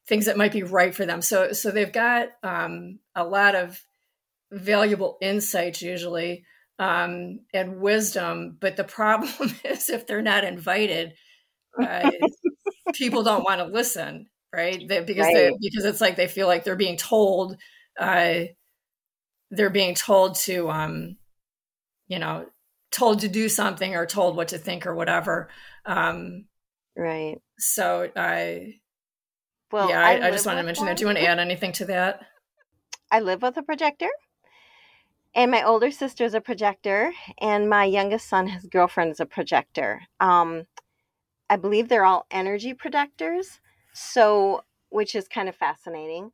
things 0.09 0.26
that 0.26 0.37
might 0.37 0.52
be 0.52 0.62
right 0.62 0.95
for 0.95 1.06
them. 1.06 1.23
So 1.23 1.52
so 1.52 1.71
they've 1.71 1.92
got 1.92 2.28
um, 2.42 2.99
a 3.14 3.23
lot 3.23 3.54
of 3.54 3.85
valuable 4.50 5.18
insights 5.21 5.83
usually 5.83 6.45
um, 6.78 7.40
and 7.52 7.80
wisdom. 7.80 8.56
But 8.59 8.76
the 8.76 8.85
problem 8.99 9.54
is 9.62 9.90
if 9.90 10.06
they're 10.06 10.23
not 10.23 10.42
invited, 10.45 11.14
uh, 11.80 12.11
people 12.95 13.23
don't 13.23 13.45
want 13.45 13.61
to 13.61 13.66
listen, 13.66 14.26
right? 14.52 14.83
They, 14.88 15.00
because 15.00 15.26
right. 15.26 15.35
They, 15.35 15.50
because 15.61 15.85
it's 15.85 16.00
like 16.00 16.16
they 16.16 16.28
feel 16.28 16.47
like 16.47 16.64
they're 16.64 16.76
being 16.76 16.97
told. 16.97 17.56
Uh, 17.99 18.45
they're 19.50 19.71
being 19.71 19.95
told 19.95 20.35
to 20.35 20.71
um, 20.71 21.17
you 22.09 22.19
know 22.19 22.47
told 22.91 23.21
to 23.21 23.29
do 23.29 23.49
something 23.49 23.95
or 23.95 24.07
told 24.07 24.37
what 24.37 24.49
to 24.49 24.59
think 24.59 24.87
or 24.87 24.95
whatever 24.95 25.49
um, 25.85 26.47
Right. 26.97 27.41
So 27.59 28.11
I, 28.17 28.81
well, 29.71 29.91
yeah, 29.91 30.00
I, 30.00 30.17
I, 30.17 30.29
I 30.29 30.31
just 30.31 30.47
wanted 30.47 30.62
to 30.62 30.67
mention 30.67 30.85
one. 30.85 30.91
that. 30.91 30.97
Do 30.97 31.03
you 31.03 31.07
want 31.07 31.19
to 31.19 31.26
add 31.26 31.38
anything 31.38 31.73
to 31.73 31.85
that? 31.87 32.25
I 33.11 33.21
live 33.21 33.43
with 33.43 33.57
a 33.59 33.62
projector, 33.62 34.09
and 35.35 35.50
my 35.50 35.62
older 35.62 35.91
sister 35.91 36.25
is 36.25 36.35
a 36.35 36.41
projector, 36.41 37.12
and 37.38 37.69
my 37.69 37.85
youngest 37.85 38.29
son, 38.29 38.49
his 38.49 38.65
girlfriend, 38.65 39.12
is 39.12 39.21
a 39.21 39.26
projector. 39.26 40.03
Um, 40.21 40.65
I 41.50 41.57
believe 41.57 41.88
they're 41.88 42.05
all 42.05 42.26
energy 42.31 42.73
projectors, 42.73 43.61
so 43.93 44.65
which 44.88 45.15
is 45.15 45.29
kind 45.29 45.49
of 45.49 45.55
fascinating. 45.55 46.31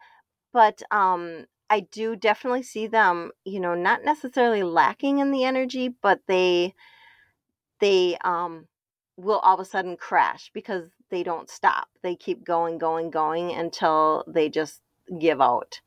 But 0.52 0.82
um, 0.90 1.46
I 1.70 1.80
do 1.80 2.16
definitely 2.16 2.62
see 2.62 2.86
them, 2.86 3.30
you 3.44 3.60
know, 3.60 3.74
not 3.74 4.04
necessarily 4.04 4.62
lacking 4.62 5.18
in 5.18 5.30
the 5.30 5.44
energy, 5.44 5.88
but 5.88 6.20
they 6.26 6.74
they 7.80 8.16
um 8.24 8.66
will 9.16 9.38
all 9.40 9.54
of 9.54 9.60
a 9.60 9.64
sudden 9.64 9.96
crash 9.96 10.50
because 10.54 10.88
they 11.10 11.22
don't 11.22 11.50
stop. 11.50 11.88
They 12.02 12.16
keep 12.16 12.44
going, 12.44 12.78
going, 12.78 13.10
going 13.10 13.52
until 13.52 14.24
they 14.26 14.48
just 14.48 14.80
give 15.18 15.40
out, 15.40 15.80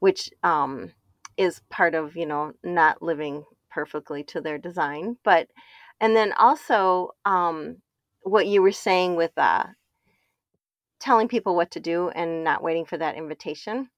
which 0.00 0.30
um 0.42 0.92
is 1.36 1.60
part 1.70 1.94
of, 1.94 2.16
you 2.16 2.26
know, 2.26 2.52
not 2.64 3.02
living 3.02 3.44
perfectly 3.70 4.24
to 4.24 4.40
their 4.40 4.58
design. 4.58 5.16
But 5.24 5.48
and 6.00 6.16
then 6.16 6.32
also 6.34 7.10
um 7.24 7.78
what 8.22 8.46
you 8.46 8.62
were 8.62 8.72
saying 8.72 9.16
with 9.16 9.32
uh 9.36 9.66
telling 11.00 11.28
people 11.28 11.54
what 11.54 11.70
to 11.72 11.80
do 11.80 12.08
and 12.10 12.44
not 12.44 12.62
waiting 12.62 12.84
for 12.86 12.98
that 12.98 13.16
invitation 13.16 13.88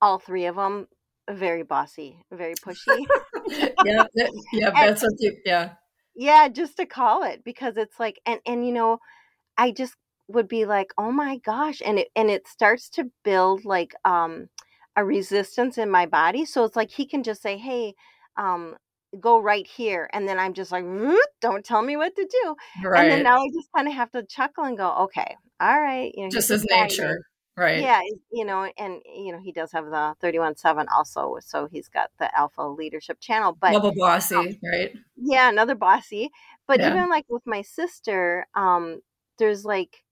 all 0.00 0.18
three 0.18 0.46
of 0.46 0.56
them 0.56 0.88
very 1.30 1.62
bossy, 1.62 2.22
very 2.32 2.54
pushy. 2.54 3.04
yeah, 3.84 4.04
that, 4.14 4.30
yeah, 4.52 4.70
that's 4.70 5.02
what 5.02 5.12
you, 5.18 5.36
yeah. 5.44 5.74
Yeah, 6.14 6.48
just 6.48 6.76
to 6.78 6.86
call 6.86 7.24
it 7.24 7.42
because 7.44 7.76
it's 7.76 8.00
like 8.00 8.20
and 8.24 8.40
and 8.46 8.66
you 8.66 8.72
know, 8.72 8.98
I 9.58 9.72
just 9.72 9.94
would 10.28 10.48
be 10.48 10.64
like, 10.66 10.92
"Oh 10.98 11.12
my 11.12 11.38
gosh." 11.38 11.82
And 11.84 11.98
it 11.98 12.08
and 12.16 12.30
it 12.30 12.48
starts 12.48 12.88
to 12.90 13.10
build 13.24 13.64
like 13.64 13.94
um 14.04 14.48
a 14.96 15.04
resistance 15.04 15.78
in 15.78 15.90
my 15.90 16.06
body. 16.06 16.44
So 16.46 16.64
it's 16.64 16.76
like 16.76 16.90
he 16.90 17.06
can 17.06 17.22
just 17.22 17.42
say, 17.42 17.58
"Hey, 17.58 17.94
um 18.36 18.76
go 19.20 19.40
right 19.40 19.66
here." 19.66 20.08
And 20.12 20.28
then 20.28 20.38
I'm 20.38 20.54
just 20.54 20.72
like, 20.72 20.84
"Don't 21.40 21.64
tell 21.64 21.82
me 21.82 21.96
what 21.96 22.14
to 22.16 22.26
do." 22.42 22.56
Right. 22.84 23.02
And 23.02 23.10
then 23.10 23.22
now 23.24 23.36
I 23.42 23.48
just 23.54 23.68
kind 23.74 23.88
of 23.88 23.94
have 23.94 24.10
to 24.12 24.24
chuckle 24.24 24.64
and 24.64 24.76
go, 24.76 24.90
"Okay. 25.04 25.36
All 25.60 25.80
right." 25.80 26.12
You 26.14 26.24
know, 26.24 26.30
just 26.30 26.50
as 26.50 26.64
nature. 26.70 27.20
Right. 27.56 27.80
Yeah, 27.80 28.02
you 28.30 28.44
know, 28.44 28.70
and 28.76 29.00
you 29.06 29.32
know, 29.32 29.38
he 29.38 29.50
does 29.50 29.72
have 29.72 29.86
the 29.86 30.14
31-7 30.22 30.86
also, 30.94 31.38
so 31.40 31.66
he's 31.72 31.88
got 31.88 32.10
the 32.18 32.36
alpha 32.38 32.62
leadership 32.62 33.18
channel. 33.18 33.56
But 33.58 33.72
double 33.72 33.94
bossy, 33.94 34.34
um, 34.34 34.56
right? 34.62 34.92
Yeah, 35.16 35.48
another 35.48 35.74
bossy. 35.74 36.30
But 36.66 36.80
yeah. 36.80 36.90
even 36.90 37.08
like 37.08 37.24
with 37.30 37.46
my 37.46 37.62
sister, 37.62 38.46
um, 38.54 39.00
there's 39.38 39.64
like 39.64 40.02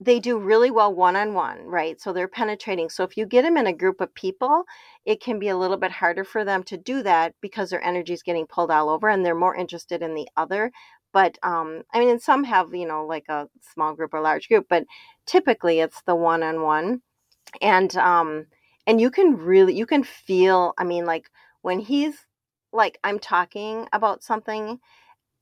they 0.00 0.20
do 0.20 0.38
really 0.38 0.70
well 0.70 0.94
one 0.94 1.16
on 1.16 1.34
one, 1.34 1.64
right? 1.64 2.00
So 2.00 2.12
they're 2.12 2.28
penetrating. 2.28 2.88
So 2.88 3.02
if 3.02 3.16
you 3.16 3.26
get 3.26 3.42
them 3.42 3.56
in 3.56 3.66
a 3.66 3.72
group 3.72 4.00
of 4.00 4.14
people, 4.14 4.64
it 5.04 5.20
can 5.20 5.38
be 5.40 5.48
a 5.48 5.56
little 5.56 5.76
bit 5.76 5.90
harder 5.90 6.24
for 6.24 6.44
them 6.44 6.62
to 6.64 6.76
do 6.76 7.02
that 7.02 7.34
because 7.40 7.70
their 7.70 7.84
energy 7.84 8.12
is 8.12 8.22
getting 8.22 8.46
pulled 8.46 8.70
all 8.70 8.90
over 8.90 9.08
and 9.08 9.24
they're 9.24 9.34
more 9.34 9.56
interested 9.56 10.02
in 10.02 10.14
the 10.14 10.28
other. 10.36 10.70
But 11.12 11.38
um, 11.42 11.82
I 11.92 12.00
mean, 12.00 12.10
and 12.10 12.22
some 12.22 12.44
have, 12.44 12.74
you 12.74 12.86
know, 12.86 13.06
like 13.06 13.28
a 13.28 13.48
small 13.72 13.94
group 13.94 14.14
or 14.14 14.20
large 14.20 14.48
group, 14.48 14.66
but 14.68 14.84
typically 15.26 15.80
it's 15.80 16.02
the 16.02 16.14
one 16.14 16.42
on 16.42 16.62
one. 16.62 17.02
And 17.62 17.94
um, 17.96 18.46
and 18.86 19.00
you 19.00 19.10
can 19.10 19.36
really 19.36 19.74
you 19.74 19.86
can 19.86 20.04
feel, 20.04 20.74
I 20.78 20.84
mean, 20.84 21.06
like 21.06 21.30
when 21.62 21.78
he's 21.80 22.26
like 22.72 22.98
I'm 23.04 23.18
talking 23.18 23.88
about 23.92 24.22
something 24.22 24.78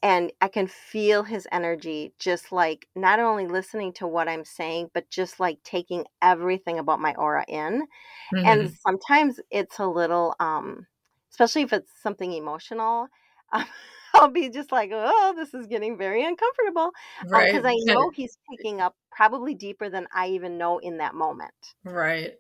and 0.03 0.33
I 0.41 0.49
can 0.49 0.69
feel 0.69 1.23
his 1.23 1.49
energy 1.51 2.13
just 2.19 2.53
like 2.53 2.87
not 2.95 3.19
only 3.19 3.47
listening 3.47 3.93
to 3.95 4.07
what 4.07 4.29
I'm 4.29 4.45
saying, 4.45 4.91
but 4.95 5.11
just 5.11 5.41
like 5.41 5.59
taking 5.65 6.05
everything 6.23 6.79
about 6.79 7.01
my 7.01 7.15
aura 7.15 7.45
in. 7.49 7.87
Mm-hmm. 8.35 8.47
And 8.47 8.73
sometimes 8.87 9.41
it's 9.51 9.79
a 9.79 9.87
little, 9.87 10.37
um, 10.39 10.87
especially 11.31 11.63
if 11.63 11.73
it's 11.73 11.91
something 12.03 12.33
emotional. 12.33 13.09
Um, 13.53 13.65
I'll 14.21 14.29
be 14.31 14.51
just 14.51 14.73
like, 14.73 14.91
oh, 14.93 15.35
this 15.37 15.55
is 15.55 15.67
getting 15.67 15.97
very 15.99 16.25
uncomfortable 16.25 16.93
right? 17.23 17.47
Because 17.47 17.65
um, 17.65 17.71
I 17.71 17.75
know 17.79 18.11
he's 18.15 18.39
picking 18.51 18.81
up 18.81 18.97
probably 19.13 19.55
deeper 19.55 19.89
than 19.91 20.07
I 20.15 20.29
even 20.29 20.59
know 20.59 20.79
in 20.79 20.99
that 20.99 21.15
moment. 21.15 21.75
Right. 21.85 22.35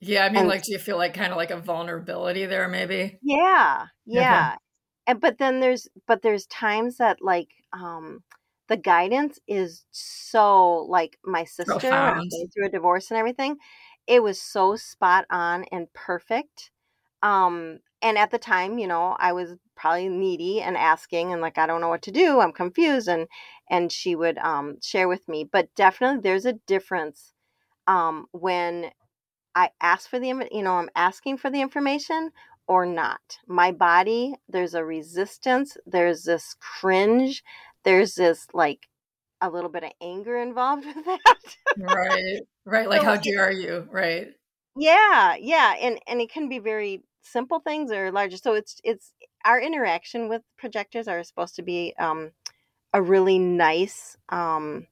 Yeah, 0.00 0.24
I 0.24 0.28
mean, 0.30 0.46
and, 0.46 0.48
like, 0.48 0.62
do 0.64 0.72
you 0.72 0.78
feel 0.78 0.96
like 0.96 1.14
kind 1.14 1.32
of 1.32 1.36
like 1.36 1.50
a 1.50 1.60
vulnerability 1.60 2.46
there, 2.46 2.68
maybe? 2.68 3.20
Yeah, 3.20 3.86
yeah. 4.06 4.56
And 5.06 5.20
but 5.20 5.38
then 5.38 5.60
there's 5.60 5.88
but 6.06 6.22
there's 6.22 6.46
times 6.46 6.98
that 6.98 7.22
like 7.22 7.48
um 7.72 8.22
the 8.68 8.76
guidance 8.76 9.38
is 9.48 9.86
so 9.90 10.84
like 10.88 11.18
my 11.24 11.44
sister 11.44 12.20
going 12.30 12.48
through 12.48 12.66
a 12.66 12.70
divorce 12.70 13.10
and 13.10 13.18
everything. 13.18 13.56
It 14.06 14.22
was 14.22 14.40
so 14.40 14.76
spot 14.76 15.26
on 15.30 15.64
and 15.72 15.92
perfect. 15.94 16.70
Um, 17.22 17.80
and 18.02 18.18
at 18.18 18.30
the 18.30 18.38
time, 18.38 18.78
you 18.78 18.86
know, 18.86 19.16
I 19.18 19.32
was 19.32 19.54
probably 19.76 20.08
needy 20.08 20.60
and 20.60 20.76
asking 20.76 21.32
and 21.32 21.40
like 21.42 21.58
I 21.58 21.66
don't 21.66 21.80
know 21.80 21.88
what 21.88 22.02
to 22.02 22.10
do. 22.12 22.40
I'm 22.40 22.52
confused 22.52 23.08
and 23.08 23.28
and 23.70 23.92
she 23.92 24.14
would 24.14 24.38
um 24.38 24.78
share 24.82 25.08
with 25.08 25.28
me. 25.28 25.44
But 25.44 25.74
definitely 25.74 26.20
there's 26.22 26.46
a 26.46 26.54
difference 26.66 27.32
um 27.86 28.26
when 28.32 28.90
I 29.54 29.70
ask 29.80 30.08
for 30.08 30.18
the 30.18 30.28
you 30.52 30.62
know, 30.62 30.74
I'm 30.78 30.90
asking 30.96 31.38
for 31.38 31.50
the 31.50 31.60
information 31.60 32.30
or 32.68 32.86
not. 32.86 33.38
My 33.46 33.72
body, 33.72 34.34
there's 34.48 34.74
a 34.74 34.84
resistance, 34.84 35.76
there's 35.86 36.24
this 36.24 36.54
cringe, 36.60 37.42
there's 37.84 38.14
this 38.14 38.46
like 38.52 38.88
a 39.40 39.50
little 39.50 39.70
bit 39.70 39.84
of 39.84 39.92
anger 40.00 40.36
involved 40.38 40.86
with 40.94 41.04
that. 41.04 41.56
right. 41.78 42.40
Right. 42.64 42.88
Like 42.88 43.00
so, 43.00 43.06
how 43.06 43.16
dare 43.16 43.50
you? 43.50 43.88
Right. 43.90 44.28
Yeah, 44.76 45.34
yeah. 45.36 45.74
And 45.80 45.98
and 46.06 46.20
it 46.20 46.30
can 46.30 46.48
be 46.48 46.58
very 46.58 47.02
simple 47.30 47.60
things 47.60 47.90
or 47.92 48.10
larger. 48.12 48.36
So 48.36 48.54
it's 48.54 48.80
it's 48.84 49.12
our 49.44 49.60
interaction 49.60 50.28
with 50.28 50.42
projectors 50.56 51.08
are 51.08 51.22
supposed 51.24 51.56
to 51.56 51.62
be 51.62 51.94
um, 51.98 52.32
a 52.92 53.02
really 53.02 53.38
nice 53.38 54.16
um, 54.30 54.86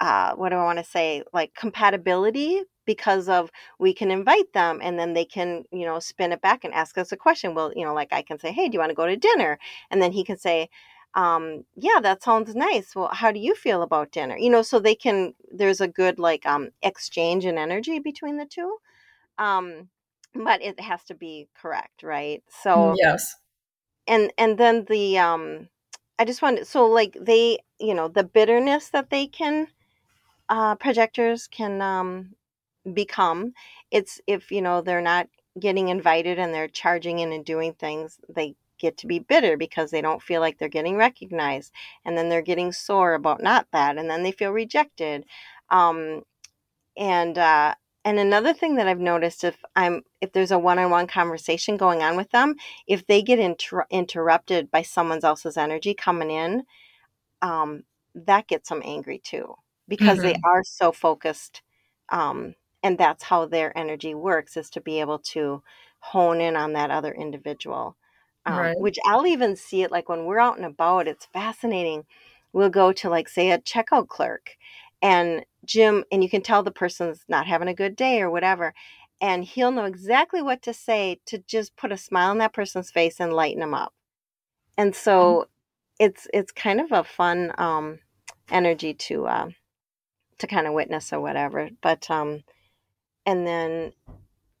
uh, 0.00 0.34
what 0.34 0.50
do 0.50 0.56
I 0.56 0.64
want 0.64 0.78
to 0.78 0.84
say 0.84 1.22
like 1.32 1.54
compatibility 1.54 2.62
because 2.84 3.28
of 3.28 3.50
we 3.78 3.92
can 3.94 4.10
invite 4.10 4.52
them 4.52 4.78
and 4.82 4.98
then 4.98 5.14
they 5.14 5.24
can 5.24 5.64
you 5.72 5.86
know 5.86 5.98
spin 5.98 6.32
it 6.32 6.40
back 6.40 6.64
and 6.64 6.74
ask 6.74 6.98
us 6.98 7.12
a 7.12 7.16
question. 7.16 7.54
Well, 7.54 7.72
you 7.74 7.84
know, 7.84 7.94
like 7.94 8.12
I 8.12 8.22
can 8.22 8.38
say, 8.38 8.52
hey, 8.52 8.68
do 8.68 8.74
you 8.74 8.80
want 8.80 8.90
to 8.90 8.94
go 8.96 9.06
to 9.06 9.16
dinner? 9.16 9.58
And 9.90 10.02
then 10.02 10.12
he 10.12 10.24
can 10.24 10.36
say, 10.36 10.68
um, 11.14 11.64
yeah, 11.76 11.98
that 12.02 12.22
sounds 12.22 12.54
nice. 12.54 12.94
Well, 12.94 13.08
how 13.12 13.32
do 13.32 13.40
you 13.40 13.54
feel 13.54 13.82
about 13.82 14.12
dinner? 14.12 14.36
You 14.36 14.50
know, 14.50 14.62
so 14.62 14.78
they 14.78 14.94
can. 14.94 15.34
There's 15.50 15.80
a 15.80 15.88
good 15.88 16.18
like 16.18 16.44
um, 16.46 16.70
exchange 16.82 17.46
in 17.46 17.58
energy 17.58 17.98
between 17.98 18.36
the 18.36 18.46
two. 18.46 18.76
Um, 19.38 19.88
but 20.34 20.62
it 20.62 20.80
has 20.80 21.04
to 21.04 21.14
be 21.14 21.48
correct, 21.54 22.02
right? 22.02 22.42
So 22.48 22.94
yes, 23.00 23.36
and 24.06 24.32
and 24.38 24.58
then 24.58 24.84
the 24.88 25.18
um, 25.18 25.68
I 26.18 26.24
just 26.24 26.42
wanted 26.42 26.66
so 26.66 26.86
like 26.86 27.16
they 27.20 27.58
you 27.78 27.94
know 27.94 28.08
the 28.08 28.24
bitterness 28.24 28.88
that 28.90 29.10
they 29.10 29.26
can 29.26 29.68
uh, 30.48 30.76
projectors 30.76 31.46
can 31.48 31.80
um, 31.82 32.34
become. 32.92 33.52
It's 33.90 34.20
if 34.26 34.50
you 34.50 34.62
know 34.62 34.80
they're 34.80 35.00
not 35.02 35.28
getting 35.58 35.88
invited 35.88 36.38
and 36.38 36.52
they're 36.54 36.68
charging 36.68 37.18
in 37.20 37.32
and 37.32 37.44
doing 37.44 37.74
things, 37.74 38.20
they 38.28 38.56
get 38.78 38.98
to 38.98 39.06
be 39.06 39.18
bitter 39.18 39.56
because 39.56 39.90
they 39.90 40.02
don't 40.02 40.22
feel 40.22 40.40
like 40.40 40.58
they're 40.58 40.68
getting 40.68 40.96
recognized 40.96 41.72
and 42.04 42.16
then 42.16 42.28
they're 42.28 42.42
getting 42.42 42.72
sore 42.72 43.14
about 43.14 43.42
not 43.42 43.66
that 43.72 43.96
and 43.96 44.10
then 44.10 44.22
they 44.22 44.32
feel 44.32 44.50
rejected 44.50 45.24
um, 45.70 46.22
and 46.96 47.38
uh, 47.38 47.74
and 48.06 48.20
another 48.20 48.54
thing 48.54 48.76
that 48.76 48.86
I've 48.86 49.00
noticed 49.00 49.42
if 49.42 49.56
I'm 49.74 50.02
if 50.20 50.30
there's 50.30 50.52
a 50.52 50.58
one-on-one 50.58 51.08
conversation 51.08 51.76
going 51.76 52.02
on 52.02 52.16
with 52.16 52.30
them, 52.30 52.54
if 52.86 53.04
they 53.06 53.20
get 53.20 53.40
inter- 53.40 53.84
interrupted 53.90 54.70
by 54.70 54.82
someone 54.82 55.18
else's 55.24 55.56
energy 55.56 55.92
coming 55.92 56.30
in, 56.30 56.62
um, 57.42 57.82
that 58.14 58.46
gets 58.46 58.68
them 58.68 58.80
angry 58.84 59.18
too 59.18 59.56
because 59.88 60.18
mm-hmm. 60.18 60.28
they 60.28 60.36
are 60.44 60.62
so 60.62 60.92
focused. 60.92 61.62
Um, 62.10 62.54
and 62.84 62.96
that's 62.96 63.24
how 63.24 63.46
their 63.46 63.76
energy 63.76 64.14
works 64.14 64.56
is 64.56 64.70
to 64.70 64.80
be 64.80 65.00
able 65.00 65.18
to 65.18 65.64
hone 65.98 66.40
in 66.40 66.54
on 66.54 66.74
that 66.74 66.92
other 66.92 67.12
individual. 67.12 67.96
Um, 68.46 68.56
right. 68.56 68.78
Which 68.78 68.98
I'll 69.04 69.26
even 69.26 69.56
see 69.56 69.82
it 69.82 69.90
like 69.90 70.08
when 70.08 70.26
we're 70.26 70.38
out 70.38 70.58
and 70.58 70.66
about. 70.66 71.08
It's 71.08 71.26
fascinating. 71.32 72.04
We'll 72.52 72.70
go 72.70 72.92
to 72.92 73.10
like 73.10 73.28
say 73.28 73.50
a 73.50 73.58
checkout 73.58 74.06
clerk, 74.06 74.56
and 75.02 75.44
Jim, 75.64 76.04
and 76.10 76.22
you 76.22 76.30
can 76.30 76.42
tell 76.42 76.62
the 76.62 76.70
person's 76.70 77.24
not 77.28 77.46
having 77.46 77.68
a 77.68 77.74
good 77.74 77.96
day 77.96 78.20
or 78.20 78.30
whatever. 78.30 78.74
And 79.20 79.44
he'll 79.44 79.70
know 79.70 79.84
exactly 79.84 80.42
what 80.42 80.62
to 80.62 80.74
say 80.74 81.20
to 81.26 81.38
just 81.38 81.76
put 81.76 81.92
a 81.92 81.96
smile 81.96 82.30
on 82.30 82.38
that 82.38 82.52
person's 82.52 82.90
face 82.90 83.18
and 83.18 83.32
lighten 83.32 83.60
them 83.60 83.74
up. 83.74 83.94
And 84.76 84.94
so 84.94 85.46
mm-hmm. 86.00 86.04
it's 86.04 86.28
it's 86.34 86.52
kind 86.52 86.80
of 86.80 86.92
a 86.92 87.02
fun 87.02 87.52
um, 87.56 88.00
energy 88.50 88.92
to 88.94 89.26
uh, 89.26 89.48
to 90.38 90.46
kind 90.46 90.66
of 90.66 90.74
witness 90.74 91.12
or 91.12 91.20
whatever. 91.20 91.70
But 91.80 92.10
um, 92.10 92.44
and 93.24 93.46
then 93.46 93.92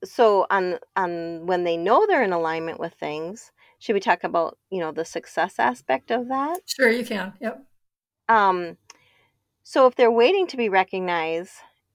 so 0.04 0.46
on 0.50 0.78
on 0.96 1.46
when 1.46 1.64
they 1.64 1.76
know 1.76 2.06
they're 2.06 2.22
in 2.22 2.32
alignment 2.32 2.80
with 2.80 2.94
things, 2.94 3.52
should 3.78 3.94
we 3.94 4.00
talk 4.00 4.24
about 4.24 4.58
you 4.70 4.80
know 4.80 4.92
the 4.92 5.04
success 5.04 5.58
aspect 5.58 6.10
of 6.10 6.28
that? 6.28 6.60
Sure, 6.66 6.90
you 6.90 7.04
can. 7.04 7.34
Yep. 7.40 7.62
Um, 8.28 8.76
so 9.68 9.88
if 9.88 9.96
they're 9.96 10.12
waiting 10.12 10.46
to 10.46 10.56
be 10.56 10.68
recognized 10.68 11.50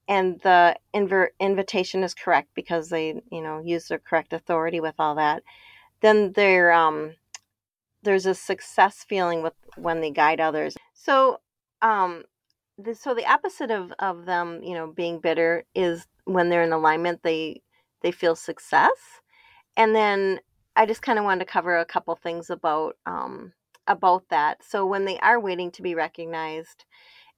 and 0.09 0.41
the 0.41 0.75
inver- 0.93 1.29
invitation 1.39 2.03
is 2.03 2.13
correct 2.13 2.49
because 2.53 2.89
they, 2.89 3.21
you 3.31 3.41
know, 3.41 3.61
use 3.63 3.87
their 3.87 3.97
correct 3.97 4.33
authority 4.33 4.81
with 4.81 4.95
all 4.99 5.15
that, 5.15 5.41
then 6.01 6.33
there 6.33 6.73
um, 6.73 7.15
there's 8.03 8.25
a 8.25 8.35
success 8.35 9.05
feeling 9.07 9.41
with 9.41 9.53
when 9.77 10.01
they 10.01 10.11
guide 10.11 10.41
others. 10.41 10.75
So 10.93 11.39
um, 11.81 12.25
the, 12.77 12.93
so 12.93 13.15
the 13.15 13.25
opposite 13.25 13.71
of, 13.71 13.93
of 13.99 14.25
them, 14.25 14.61
you 14.61 14.73
know, 14.73 14.87
being 14.87 15.21
bitter 15.21 15.63
is 15.73 16.05
when 16.25 16.49
they're 16.49 16.63
in 16.63 16.73
alignment, 16.73 17.23
they 17.23 17.61
they 18.01 18.11
feel 18.11 18.35
success. 18.35 19.21
and 19.77 19.95
then 19.95 20.41
I 20.75 20.85
just 20.85 21.01
kind 21.01 21.17
of 21.17 21.23
wanted 21.23 21.45
to 21.45 21.51
cover 21.53 21.77
a 21.77 21.85
couple 21.85 22.17
things 22.17 22.49
about 22.49 22.97
um, 23.05 23.53
about 23.87 24.25
that. 24.29 24.61
So 24.61 24.85
when 24.85 25.05
they 25.05 25.17
are 25.19 25.39
waiting 25.39 25.71
to 25.71 25.81
be 25.81 25.95
recognized, 25.95 26.83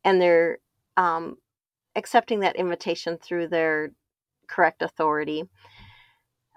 and 0.03 0.21
they're 0.21 0.59
um, 0.97 1.37
accepting 1.95 2.41
that 2.41 2.55
invitation 2.55 3.17
through 3.17 3.47
their 3.47 3.91
correct 4.47 4.81
authority, 4.81 5.43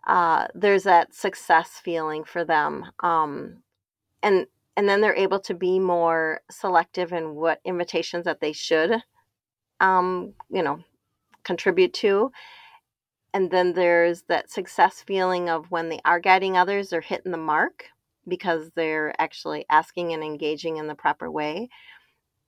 uh, 0.07 0.47
there's 0.55 0.85
that 0.85 1.15
success 1.15 1.81
feeling 1.83 2.25
for 2.25 2.45
them, 2.45 2.87
um, 3.01 3.63
and 4.23 4.47
and 4.77 4.89
then 4.89 5.01
they're 5.01 5.17
able 5.17 5.41
to 5.41 5.55
be 5.55 5.79
more 5.79 6.41
selective 6.51 7.13
in 7.13 7.35
what 7.35 7.61
invitations 7.65 8.27
that 8.27 8.41
they 8.41 8.53
should, 8.53 9.03
um, 9.81 10.35
you 10.51 10.63
know, 10.63 10.79
contribute 11.45 11.95
to 11.95 12.31
and 13.37 13.51
then 13.51 13.75
there's 13.75 14.23
that 14.29 14.51
success 14.51 15.03
feeling 15.07 15.51
of 15.51 15.71
when 15.71 15.91
they 15.91 16.01
are 16.07 16.19
guiding 16.19 16.57
others, 16.57 16.89
they're 16.89 17.03
hitting 17.03 17.33
the 17.33 17.37
mark 17.37 17.85
because 18.27 18.71
they're 18.75 19.15
actually 19.21 19.67
asking 19.69 20.15
and 20.15 20.25
engaging 20.25 20.79
in 20.79 20.87
the 20.87 20.95
proper 20.95 21.31
way. 21.31 21.69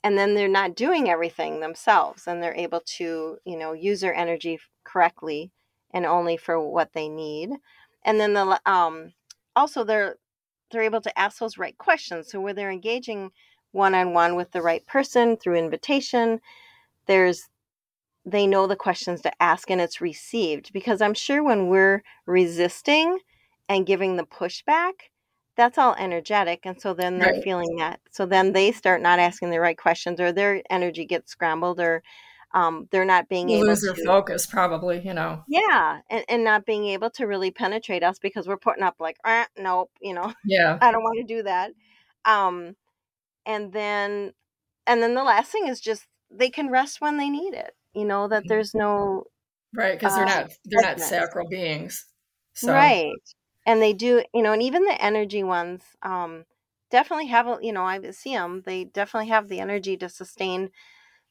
And 0.05 0.17
then 0.17 0.35
they're 0.35 0.49
not 0.49 0.77
doing 0.77 1.11
everything 1.11 1.61
themselves 1.61 2.27
and 2.27 2.43
they're 2.43 2.55
able 2.55 2.81
to, 2.97 3.39
you 3.45 3.59
know, 3.59 3.73
use 3.73 4.01
their 4.01 4.15
energy 4.15 4.59
correctly 4.85 5.51
and 5.93 6.07
only 6.07 6.37
for 6.37 6.61
what 6.61 6.93
they 6.93 7.09
need. 7.09 7.51
And 8.05 8.21
then 8.21 8.35
the 8.35 8.61
um 8.65 9.13
also 9.57 9.85
they're 9.85 10.17
they're 10.71 10.83
able 10.83 11.01
to 11.01 11.19
ask 11.19 11.39
those 11.39 11.59
right 11.59 11.77
questions. 11.79 12.31
So 12.31 12.41
where 12.41 12.55
they're 12.55 12.71
engaging 12.71 13.31
one 13.73 13.95
on 13.95 14.13
one 14.13 14.37
with 14.37 14.53
the 14.53 14.63
right 14.63 14.87
person 14.87 15.37
through 15.37 15.57
invitation, 15.57 16.41
there's 17.07 17.49
they 18.25 18.47
know 18.47 18.67
the 18.67 18.77
questions 18.77 19.23
to 19.23 19.43
ask 19.43 19.71
and 19.71 19.81
it's 19.81 20.01
received 20.01 20.73
because 20.73 21.01
i'm 21.01 21.15
sure 21.15 21.43
when 21.43 21.69
we're 21.69 22.03
resisting 22.27 23.19
and 23.69 23.87
giving 23.87 24.17
the 24.17 24.25
pushback 24.25 24.93
that's 25.59 25.77
all 25.77 25.95
energetic 25.99 26.61
and 26.65 26.81
so 26.81 26.95
then 26.95 27.19
they're 27.19 27.33
right. 27.33 27.43
feeling 27.43 27.77
that 27.77 28.01
so 28.13 28.25
then 28.25 28.53
they 28.53 28.71
start 28.71 29.03
not 29.03 29.19
asking 29.19 29.51
the 29.51 29.59
right 29.59 29.77
questions 29.77 30.21
or 30.21 30.33
their 30.33 30.63
energy 30.71 31.05
gets 31.05 31.33
scrambled 31.33 31.81
or 31.81 32.03
um, 32.55 32.89
they're 32.91 33.05
not 33.05 33.29
being 33.29 33.51
able 33.51 33.65
to 33.65 33.69
lose 33.71 33.83
their 33.83 33.95
focus 34.07 34.47
probably 34.47 35.01
you 35.01 35.13
know 35.13 35.43
yeah 35.49 36.01
and, 36.09 36.25
and 36.29 36.45
not 36.45 36.65
being 36.65 36.87
able 36.87 37.11
to 37.11 37.27
really 37.27 37.51
penetrate 37.51 38.05
us 38.05 38.21
because 38.21 38.47
we're 38.47 38.57
putting 38.57 38.85
up 38.85 38.95
like 39.01 39.17
eh, 39.27 39.45
nope 39.59 39.91
you 40.01 40.15
know 40.15 40.33
yeah 40.47 40.79
i 40.81 40.93
don't 40.93 41.03
want 41.03 41.19
to 41.19 41.35
do 41.35 41.43
that 41.43 41.73
um 42.25 42.77
and 43.45 43.73
then 43.73 44.33
and 44.87 45.03
then 45.03 45.15
the 45.15 45.25
last 45.25 45.51
thing 45.51 45.67
is 45.67 45.81
just 45.81 46.07
they 46.31 46.49
can 46.49 46.71
rest 46.71 47.01
when 47.01 47.17
they 47.17 47.29
need 47.29 47.53
it 47.53 47.75
you 47.95 48.05
know 48.05 48.29
that 48.29 48.43
mm-hmm. 48.45 48.49
there's 48.49 48.75
no 48.75 49.25
right 49.75 49.99
because 49.99 50.15
they're 50.15 50.25
uh, 50.25 50.41
not 50.43 50.51
they're 50.65 50.83
not 50.83 51.01
sacral 51.01 51.49
beings 51.49 52.07
so. 52.55 52.73
right 52.73 53.13
and 53.69 53.83
they 53.83 53.93
do 53.93 54.25
you 54.35 54.43
know 54.43 54.55
and 54.55 54.63
even 54.63 54.83
the 54.85 55.05
energy 55.05 55.45
ones 55.45 55.83
um 56.03 56.47
definitely 56.91 57.27
have 57.27 57.47
a 57.47 57.59
you 57.61 57.73
know 57.73 57.85
i 57.85 58.01
see 58.11 58.33
them 58.33 58.63
they 58.65 58.83
definitely 58.83 59.29
have 59.29 59.49
the 59.49 59.61
energy 59.61 59.97
to 59.97 60.09
sustain 60.09 60.71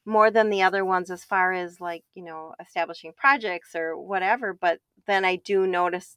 more 0.06 0.30
than 0.30 0.48
the 0.48 0.62
other 0.62 0.84
ones 0.84 1.10
as 1.10 1.24
far 1.24 1.52
as 1.52 1.80
like 1.80 2.04
you 2.14 2.24
know 2.24 2.54
establishing 2.60 3.12
projects 3.14 3.74
or 3.74 3.98
whatever 3.98 4.54
but 4.54 4.78
then 5.06 5.24
i 5.24 5.34
do 5.34 5.66
notice 5.66 6.16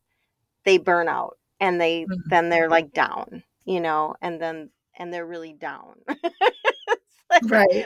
they 0.63 0.77
burn 0.77 1.07
out 1.07 1.37
and 1.59 1.81
they 1.81 2.03
mm-hmm. 2.03 2.29
then 2.29 2.49
they're 2.49 2.69
like 2.69 2.93
down 2.93 3.43
you 3.65 3.81
know 3.81 4.15
and 4.21 4.39
then 4.39 4.69
and 4.97 5.11
they're 5.11 5.25
really 5.25 5.53
down 5.53 5.95
right. 7.43 7.85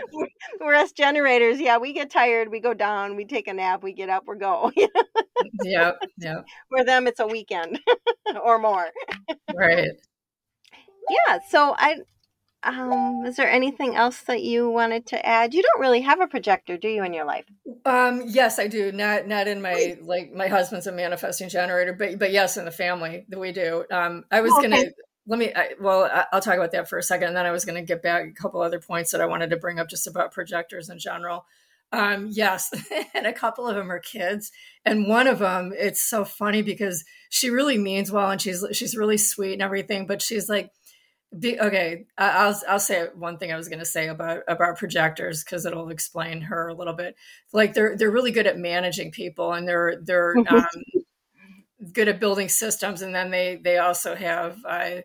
We're 0.59 0.75
us 0.75 0.91
generators. 0.91 1.59
Yeah, 1.59 1.77
we 1.77 1.93
get 1.93 2.09
tired. 2.09 2.49
We 2.49 2.59
go 2.59 2.73
down. 2.73 3.15
We 3.15 3.25
take 3.25 3.47
a 3.47 3.53
nap. 3.53 3.83
We 3.83 3.93
get 3.93 4.09
up. 4.09 4.23
We 4.27 4.37
go. 4.37 4.71
yeah, 5.63 5.91
yeah. 6.17 6.41
For 6.69 6.83
them, 6.83 7.07
it's 7.07 7.19
a 7.19 7.27
weekend 7.27 7.79
or 8.43 8.59
more. 8.59 8.87
right. 9.53 9.91
Yeah. 11.09 11.39
So 11.49 11.75
I, 11.77 11.97
um, 12.63 13.23
is 13.25 13.35
there 13.35 13.49
anything 13.49 13.95
else 13.95 14.21
that 14.21 14.41
you 14.41 14.69
wanted 14.69 15.05
to 15.07 15.25
add? 15.25 15.53
You 15.53 15.61
don't 15.61 15.81
really 15.81 16.01
have 16.01 16.19
a 16.19 16.27
projector, 16.27 16.77
do 16.77 16.87
you, 16.87 17.03
in 17.03 17.13
your 17.13 17.25
life? 17.25 17.45
Um, 17.85 18.23
yes, 18.25 18.57
I 18.57 18.67
do. 18.67 18.91
Not 18.91 19.27
not 19.27 19.47
in 19.47 19.61
my 19.61 19.97
like 20.01 20.33
my 20.33 20.47
husband's 20.47 20.87
a 20.87 20.91
manifesting 20.91 21.49
generator, 21.49 21.93
but 21.93 22.17
but 22.17 22.31
yes, 22.31 22.57
in 22.57 22.65
the 22.65 22.71
family 22.71 23.25
that 23.29 23.39
we 23.39 23.51
do. 23.51 23.85
Um, 23.91 24.23
I 24.31 24.41
was 24.41 24.51
okay. 24.53 24.69
gonna 24.69 24.85
let 25.27 25.39
me 25.39 25.51
I, 25.55 25.71
well 25.79 26.09
i'll 26.31 26.41
talk 26.41 26.55
about 26.55 26.71
that 26.71 26.89
for 26.89 26.97
a 26.97 27.03
second 27.03 27.29
and 27.29 27.37
then 27.37 27.45
i 27.45 27.51
was 27.51 27.65
going 27.65 27.75
to 27.75 27.81
get 27.81 28.01
back 28.01 28.25
a 28.25 28.31
couple 28.31 28.61
other 28.61 28.79
points 28.79 29.11
that 29.11 29.21
i 29.21 29.25
wanted 29.25 29.49
to 29.49 29.57
bring 29.57 29.79
up 29.79 29.89
just 29.89 30.07
about 30.07 30.31
projectors 30.31 30.89
in 30.89 30.99
general 30.99 31.45
um, 31.91 32.27
yes 32.31 32.71
and 33.13 33.25
a 33.25 33.33
couple 33.33 33.67
of 33.67 33.75
them 33.75 33.91
are 33.91 33.99
kids 33.99 34.51
and 34.83 35.07
one 35.07 35.27
of 35.27 35.39
them 35.39 35.71
it's 35.75 36.01
so 36.01 36.25
funny 36.25 36.61
because 36.61 37.05
she 37.29 37.49
really 37.49 37.77
means 37.77 38.11
well 38.11 38.29
and 38.29 38.41
she's 38.41 38.65
she's 38.73 38.97
really 38.97 39.17
sweet 39.17 39.53
and 39.53 39.61
everything 39.61 40.05
but 40.07 40.21
she's 40.21 40.49
like 40.49 40.71
be, 41.37 41.59
okay 41.59 42.05
i'll 42.17 42.59
i'll 42.67 42.79
say 42.79 43.07
one 43.15 43.37
thing 43.37 43.51
i 43.51 43.57
was 43.57 43.67
going 43.67 43.79
to 43.79 43.85
say 43.85 44.07
about 44.07 44.41
about 44.47 44.77
projectors 44.77 45.43
because 45.43 45.65
it'll 45.65 45.89
explain 45.89 46.41
her 46.41 46.67
a 46.67 46.73
little 46.73 46.93
bit 46.93 47.15
like 47.53 47.73
they're 47.73 47.95
they're 47.95 48.11
really 48.11 48.31
good 48.31 48.47
at 48.47 48.57
managing 48.57 49.11
people 49.11 49.53
and 49.53 49.67
they're 49.67 50.01
they're 50.01 50.35
mm-hmm. 50.35 50.55
um, 50.55 50.83
good 51.93 52.07
at 52.07 52.19
building 52.19 52.49
systems, 52.49 53.01
and 53.01 53.13
then 53.13 53.31
they 53.31 53.59
they 53.63 53.77
also 53.77 54.15
have 54.15 54.57
uh, 54.67 55.01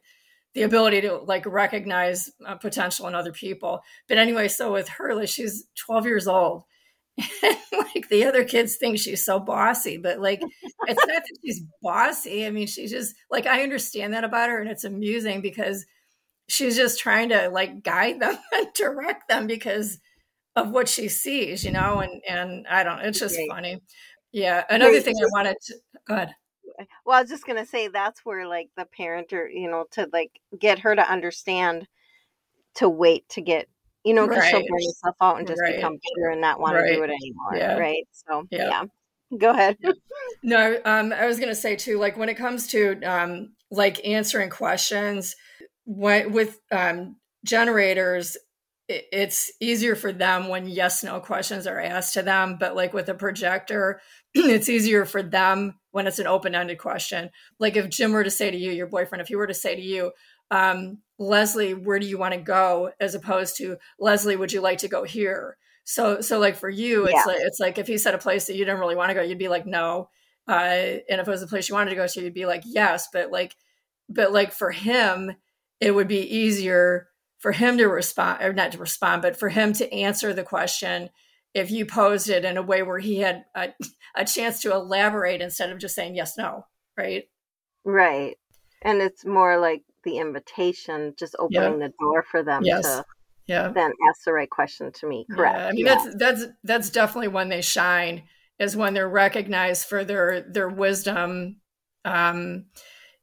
the 0.55 0.63
ability 0.63 1.03
to 1.03 1.17
like 1.17 1.47
recognize 1.47 2.31
uh, 2.47 2.57
potential 2.57 3.07
in 3.07 3.15
other 3.15 3.33
people. 3.33 3.81
But 4.09 4.19
anyway, 4.19 4.49
so 4.49 4.73
with 4.73 4.89
her, 4.89 5.15
like, 5.15 5.29
she's 5.29 5.65
12 5.87 6.07
years 6.07 6.27
old. 6.27 6.65
And 7.43 7.57
like 7.95 8.09
the 8.09 8.25
other 8.25 8.45
kids 8.45 8.77
think 8.77 8.99
she's 8.99 9.25
so 9.25 9.39
bossy, 9.41 9.97
but 9.97 10.21
like 10.21 10.41
it's 10.43 11.07
not 11.07 11.23
that 11.23 11.39
she's 11.45 11.63
bossy. 11.83 12.47
I 12.47 12.51
mean, 12.51 12.67
she's 12.67 12.91
just 12.91 13.15
like 13.31 13.47
I 13.47 13.63
understand 13.63 14.15
that 14.15 14.25
about 14.25 14.49
her, 14.49 14.61
and 14.61 14.71
it's 14.71 14.85
amusing 14.85 15.41
because 15.41 15.85
she's 16.49 16.77
just 16.77 17.01
trying 17.01 17.31
to 17.31 17.49
like 17.49 17.83
guide 17.83 18.21
them 18.21 18.37
and 18.55 18.67
direct 18.75 19.29
them 19.29 19.47
because 19.47 19.99
of 20.57 20.71
what 20.71 20.89
she 20.89 21.09
sees, 21.09 21.65
you 21.65 21.73
know. 21.73 22.01
And 22.01 22.23
and 22.29 22.67
I 22.69 22.85
don't. 22.85 23.01
It's 23.01 23.19
just 23.19 23.39
funny. 23.49 23.81
Yeah. 24.33 24.65
Another 24.71 25.01
thing 25.01 25.17
I 25.17 25.27
wanted 25.33 25.57
to. 25.67 25.75
Go 26.07 26.15
ahead 26.15 26.35
well 27.05 27.19
i 27.19 27.21
was 27.21 27.31
just 27.31 27.47
gonna 27.47 27.67
say 27.67 27.89
that's 27.89 28.25
where 28.25 28.47
like 28.47 28.69
the 28.77 28.85
parent 28.85 29.33
or 29.33 29.49
you 29.49 29.71
know 29.71 29.85
to 29.91 30.09
like 30.13 30.41
get 30.59 30.79
her 30.79 30.95
to 30.95 31.11
understand 31.11 31.87
to 32.75 32.89
wait 32.89 33.29
to 33.29 33.41
get 33.41 33.69
you 34.05 34.15
know 34.15 34.27
because 34.27 34.43
right. 34.43 34.51
she'll 34.51 34.61
burn 34.61 34.79
herself 34.79 35.17
out 35.21 35.39
and 35.39 35.47
just 35.47 35.61
right. 35.61 35.77
become 35.77 35.95
bitter 35.95 36.31
and 36.31 36.41
not 36.41 36.61
want 36.61 36.75
right. 36.75 36.89
to 36.89 36.95
do 36.95 37.03
it 37.03 37.11
anymore 37.11 37.57
yeah. 37.57 37.77
right 37.77 38.07
so 38.13 38.45
yeah. 38.51 38.69
yeah. 38.69 39.39
go 39.39 39.51
ahead 39.51 39.77
no 40.43 40.79
um 40.85 41.13
i 41.13 41.27
was 41.27 41.39
gonna 41.39 41.55
say 41.55 41.77
too 41.77 41.99
like 41.99 42.17
when 42.17 42.29
it 42.29 42.37
comes 42.37 42.67
to 42.69 43.01
um 43.03 43.53
like 43.71 44.05
answering 44.07 44.51
questions 44.51 45.37
when, 45.85 46.33
with 46.33 46.59
um 46.73 47.17
generators 47.45 48.37
it's 48.89 49.53
easier 49.61 49.95
for 49.95 50.13
them 50.13 50.49
when 50.49 50.69
yes 50.69 51.05
no 51.05 51.21
questions 51.21 51.67
are 51.67 51.81
asked 51.81 52.15
to 52.15 52.23
them 52.23 52.57
but 52.59 52.75
like 52.75 52.93
with 52.93 53.09
a 53.09 53.15
projector 53.15 54.01
it's 54.35 54.69
easier 54.69 55.05
for 55.05 55.23
them 55.23 55.75
when 55.91 56.07
it's 56.07 56.19
an 56.19 56.27
open-ended 56.27 56.79
question. 56.79 57.31
Like 57.59 57.77
if 57.77 57.89
jim 57.89 58.13
were 58.13 58.25
to 58.25 58.31
say 58.31 58.51
to 58.51 58.57
you 58.57 58.71
your 58.71 58.87
boyfriend 58.87 59.23
if 59.23 59.29
he 59.29 59.37
were 59.37 59.47
to 59.47 59.55
say 59.55 59.75
to 59.75 59.83
you 59.83 60.13
um, 60.51 60.99
leslie 61.19 61.75
where 61.75 61.99
do 61.99 62.07
you 62.07 62.19
want 62.19 62.35
to 62.35 62.41
go? 62.41 62.93
as 63.01 63.15
opposed 63.15 63.57
to 63.57 63.77
leslie 63.99 64.37
would 64.37 64.53
you 64.53 64.61
like 64.61 64.79
to 64.79 64.89
go 64.89 65.05
here? 65.05 65.57
So 65.85 66.21
so 66.21 66.39
like 66.39 66.57
for 66.57 66.71
you 66.71 67.05
it's 67.05 67.15
yeah. 67.15 67.23
like 67.27 67.41
it's 67.41 67.61
like 67.61 67.79
if 67.79 67.87
he 67.87 67.99
said 67.99 68.15
a 68.15 68.19
place 68.19 68.47
that 68.47 68.57
you 68.57 68.65
didn't 68.65 68.81
really 68.81 68.97
want 68.97 69.11
to 69.11 69.15
go 69.15 69.23
you'd 69.23 69.39
be 69.39 69.49
like 69.49 69.67
no. 69.67 70.09
Uh, 70.49 70.99
and 71.09 71.21
if 71.21 71.29
it 71.29 71.31
was 71.31 71.43
a 71.43 71.47
place 71.47 71.69
you 71.69 71.75
wanted 71.75 71.91
to 71.91 71.97
go 71.97 72.07
to 72.07 72.23
you'd 72.23 72.35
be 72.35 72.47
like 72.47 72.63
yes. 72.65 73.09
But 73.13 73.31
like 73.31 73.57
but 74.09 74.33
like 74.33 74.53
for 74.53 74.71
him 74.71 75.35
it 75.81 75.95
would 75.95 76.09
be 76.09 76.21
easier 76.21 77.09
for 77.39 77.53
him 77.53 77.79
to 77.79 77.87
respond 77.87 78.43
or 78.43 78.53
not 78.53 78.73
to 78.73 78.79
respond 78.79 79.23
but 79.23 79.37
for 79.37 79.49
him 79.49 79.73
to 79.73 79.93
answer 79.93 80.33
the 80.33 80.43
question 80.43 81.09
if 81.55 81.71
you 81.71 81.85
posed 81.85 82.29
it 82.29 82.45
in 82.45 82.57
a 82.57 82.63
way 82.63 82.83
where 82.83 82.99
he 82.99 83.19
had 83.19 83.45
a, 83.55 83.69
a 84.15 84.25
chance 84.25 84.61
to 84.63 84.73
elaborate 84.73 85.41
instead 85.41 85.71
of 85.71 85.79
just 85.79 85.95
saying 85.95 86.15
yes 86.15 86.37
no 86.37 86.67
right 86.97 87.25
right 87.85 88.37
and 88.83 89.01
it's 89.01 89.25
more 89.25 89.59
like 89.59 89.83
the 90.05 90.19
invitation 90.19 91.15
just 91.19 91.37
opening 91.39 91.79
the 91.79 91.93
door 92.01 92.25
for 92.31 92.43
them 92.43 92.63
yes. 92.65 92.83
to 92.83 93.05
yeah. 93.47 93.69
then 93.69 93.93
ask 94.09 94.25
the 94.25 94.33
right 94.33 94.51
question 94.51 94.91
to 94.93 95.07
me 95.07 95.27
correct 95.31 95.59
yeah. 95.59 95.67
i 95.67 95.73
mean 95.73 95.87
yeah. 95.87 95.95
that's 95.95 96.17
that's 96.17 96.45
that's 96.65 96.91
definitely 96.91 97.29
when 97.29 97.49
they 97.49 97.61
shine 97.61 98.23
is 98.59 98.77
when 98.77 98.95
they're 98.95 99.09
recognized 99.09 99.87
for 99.87 100.05
their 100.05 100.43
their 100.43 100.69
wisdom 100.69 101.57
um 102.05 102.65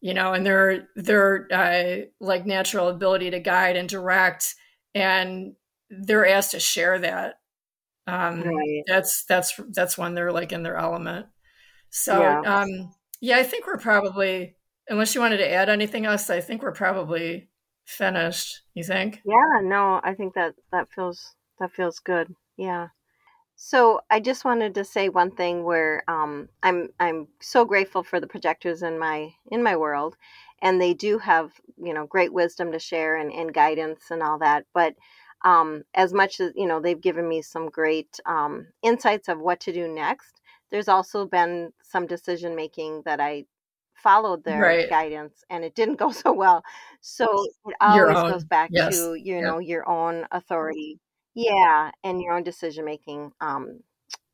you 0.02 0.14
know, 0.14 0.34
and 0.34 0.46
their 0.46 0.88
their 0.96 1.48
uh, 1.52 2.06
like 2.20 2.46
natural 2.46 2.90
ability 2.90 3.32
to 3.32 3.40
guide 3.40 3.76
and 3.76 3.90
direct, 3.90 4.56
and 4.94 5.54
they're 5.90 6.28
asked 6.28 6.52
to 6.52 6.60
share 6.60 7.00
that. 7.00 7.36
Um, 8.08 8.42
right. 8.42 8.84
That's 8.88 9.26
that's 9.26 9.60
that's 9.70 9.98
when 9.98 10.14
they're 10.14 10.32
like 10.32 10.54
in 10.54 10.64
their 10.64 10.78
element. 10.78 11.28
So 11.90 12.20
yeah. 12.20 12.42
Um, 12.42 12.94
yeah, 13.20 13.38
I 13.38 13.44
think 13.44 13.68
we're 13.68 13.78
probably 13.78 14.56
unless 14.90 15.14
you 15.14 15.22
wanted 15.22 15.38
to 15.38 15.52
add 15.52 15.70
anything 15.70 16.06
else, 16.06 16.30
I 16.30 16.40
think 16.40 16.64
we're 16.64 16.72
probably 16.72 17.50
finished. 17.86 18.62
You 18.74 18.84
think? 18.84 19.22
Yeah, 19.26 19.62
no, 19.62 20.00
I 20.04 20.14
think 20.14 20.34
that 20.36 20.56
that 20.72 20.90
feels 20.90 21.36
that 21.60 21.72
feels 21.72 22.00
good. 22.00 22.34
Yeah. 22.58 22.88
So 23.56 24.02
I 24.12 24.20
just 24.20 24.46
wanted 24.46 24.76
to 24.76 24.86
say 24.86 25.10
one 25.10 25.32
thing 25.32 25.64
where 25.64 26.04
um, 26.08 26.48
I'm 26.62 26.90
I'm 27.00 27.28
so 27.42 27.66
grateful 27.66 28.04
for 28.04 28.20
the 28.20 28.28
projectors 28.28 28.84
in 28.84 29.00
my 29.00 29.34
in 29.52 29.64
my 29.64 29.76
world, 29.76 30.16
and 30.62 30.80
they 30.80 30.94
do 30.94 31.18
have 31.18 31.52
you 31.82 31.94
know 31.94 32.06
great 32.06 32.32
wisdom 32.32 32.72
to 32.72 32.80
share 32.80 33.16
and, 33.16 33.34
and 33.34 33.54
guidance 33.54 34.12
and 34.12 34.22
all 34.22 34.38
that. 34.40 34.66
But 34.74 34.96
um, 35.46 35.84
as 35.94 36.14
much 36.14 36.40
as 36.40 36.52
you 36.56 36.68
know 36.68 36.80
they've 36.80 37.02
given 37.02 37.28
me 37.28 37.42
some 37.42 37.70
great 37.70 38.20
um, 38.26 38.68
insights 38.84 39.28
of 39.28 39.40
what 39.40 39.60
to 39.62 39.74
do 39.74 39.88
next, 39.88 40.42
there's 40.72 40.88
also 40.88 41.26
been 41.26 41.72
some 41.82 42.08
decision 42.08 42.56
making 42.56 43.04
that 43.06 43.20
I 43.20 43.46
followed 43.94 44.44
their 44.44 44.62
right. 44.62 44.90
guidance 44.90 45.44
and 45.50 45.64
it 45.64 45.74
didn't 45.76 45.96
go 46.00 46.12
so 46.12 46.34
well. 46.34 46.64
So 47.02 47.26
it 47.66 47.76
always 47.82 48.32
goes 48.32 48.44
back 48.46 48.70
yes. 48.72 48.98
to 48.98 49.16
you 49.16 49.42
know 49.42 49.60
your 49.60 49.88
own 49.90 50.26
authority 50.32 51.00
yeah, 51.38 51.92
and 52.04 52.20
your 52.20 52.34
own 52.34 52.42
decision 52.42 52.84
making, 52.84 53.32
um, 53.42 53.82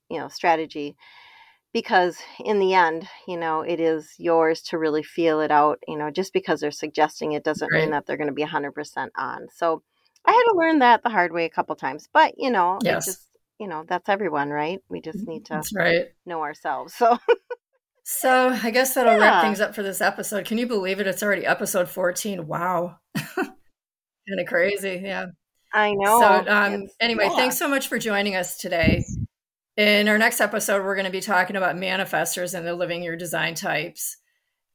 you 0.10 0.20
know, 0.20 0.30
strategy. 0.30 0.96
Because 1.74 2.18
in 2.40 2.60
the 2.60 2.74
end, 2.76 3.10
you 3.28 3.36
know, 3.36 3.60
it 3.60 3.82
is 3.82 4.14
yours 4.18 4.62
to 4.62 4.78
really 4.78 5.04
feel 5.04 5.42
it 5.42 5.52
out. 5.52 5.80
You 5.86 5.98
know, 5.98 6.10
just 6.10 6.32
because 6.32 6.62
they're 6.62 6.72
suggesting 6.72 7.34
it 7.34 7.44
doesn't 7.44 7.70
right. 7.74 7.82
mean 7.82 7.92
that 7.92 8.06
they're 8.06 8.16
going 8.16 8.30
to 8.30 8.34
be 8.34 8.46
100% 8.46 9.10
on. 9.18 9.48
So 9.54 9.84
I 10.26 10.32
had 10.32 10.52
to 10.52 10.58
learn 10.58 10.80
that 10.80 11.04
the 11.04 11.10
hard 11.10 11.32
way 11.32 11.46
a 11.46 11.50
couple 11.50 11.76
times. 11.76 12.08
But, 12.14 12.36
you 12.38 12.50
know, 12.50 12.80
yes. 12.82 13.06
just, 13.06 13.28
you 13.60 13.68
know, 13.68 13.84
that's 13.88 14.10
everyone, 14.10 14.50
right? 14.50 14.80
We 14.90 15.02
just 15.02 15.20
mm, 15.20 15.28
need 15.28 15.46
to 15.46 15.54
that's 15.54 15.74
right. 15.76 16.08
know 16.26 16.42
ourselves. 16.42 16.94
So. 16.94 17.18
So 18.06 18.50
I 18.50 18.70
guess 18.70 18.94
that'll 18.94 19.14
yeah. 19.14 19.20
wrap 19.20 19.44
things 19.44 19.62
up 19.62 19.74
for 19.74 19.82
this 19.82 20.02
episode. 20.02 20.46
Can 20.46 20.58
you 20.58 20.68
believe 20.68 21.00
it? 21.00 21.08
It's 21.08 21.24
already 21.24 21.46
episode 21.46 21.88
14. 21.88 22.46
Wow. 22.46 22.98
kind 23.16 24.40
of 24.40 24.46
crazy. 24.46 25.02
Yeah. 25.04 25.28
I 25.74 25.94
know. 25.94 26.20
So, 26.20 26.52
um, 26.52 26.88
anyway, 27.00 27.28
yeah. 27.30 27.36
thanks 27.36 27.58
so 27.58 27.68
much 27.68 27.88
for 27.88 27.98
joining 27.98 28.36
us 28.36 28.58
today. 28.58 29.06
In 29.78 30.08
our 30.08 30.18
next 30.18 30.40
episode, 30.40 30.84
we're 30.84 30.96
going 30.96 31.06
to 31.06 31.12
be 31.12 31.22
talking 31.22 31.56
about 31.56 31.78
manifestors 31.78 32.54
and 32.54 32.68
the 32.68 32.76
living 32.76 33.02
your 33.04 33.16
design 33.16 33.56
types. 33.56 34.18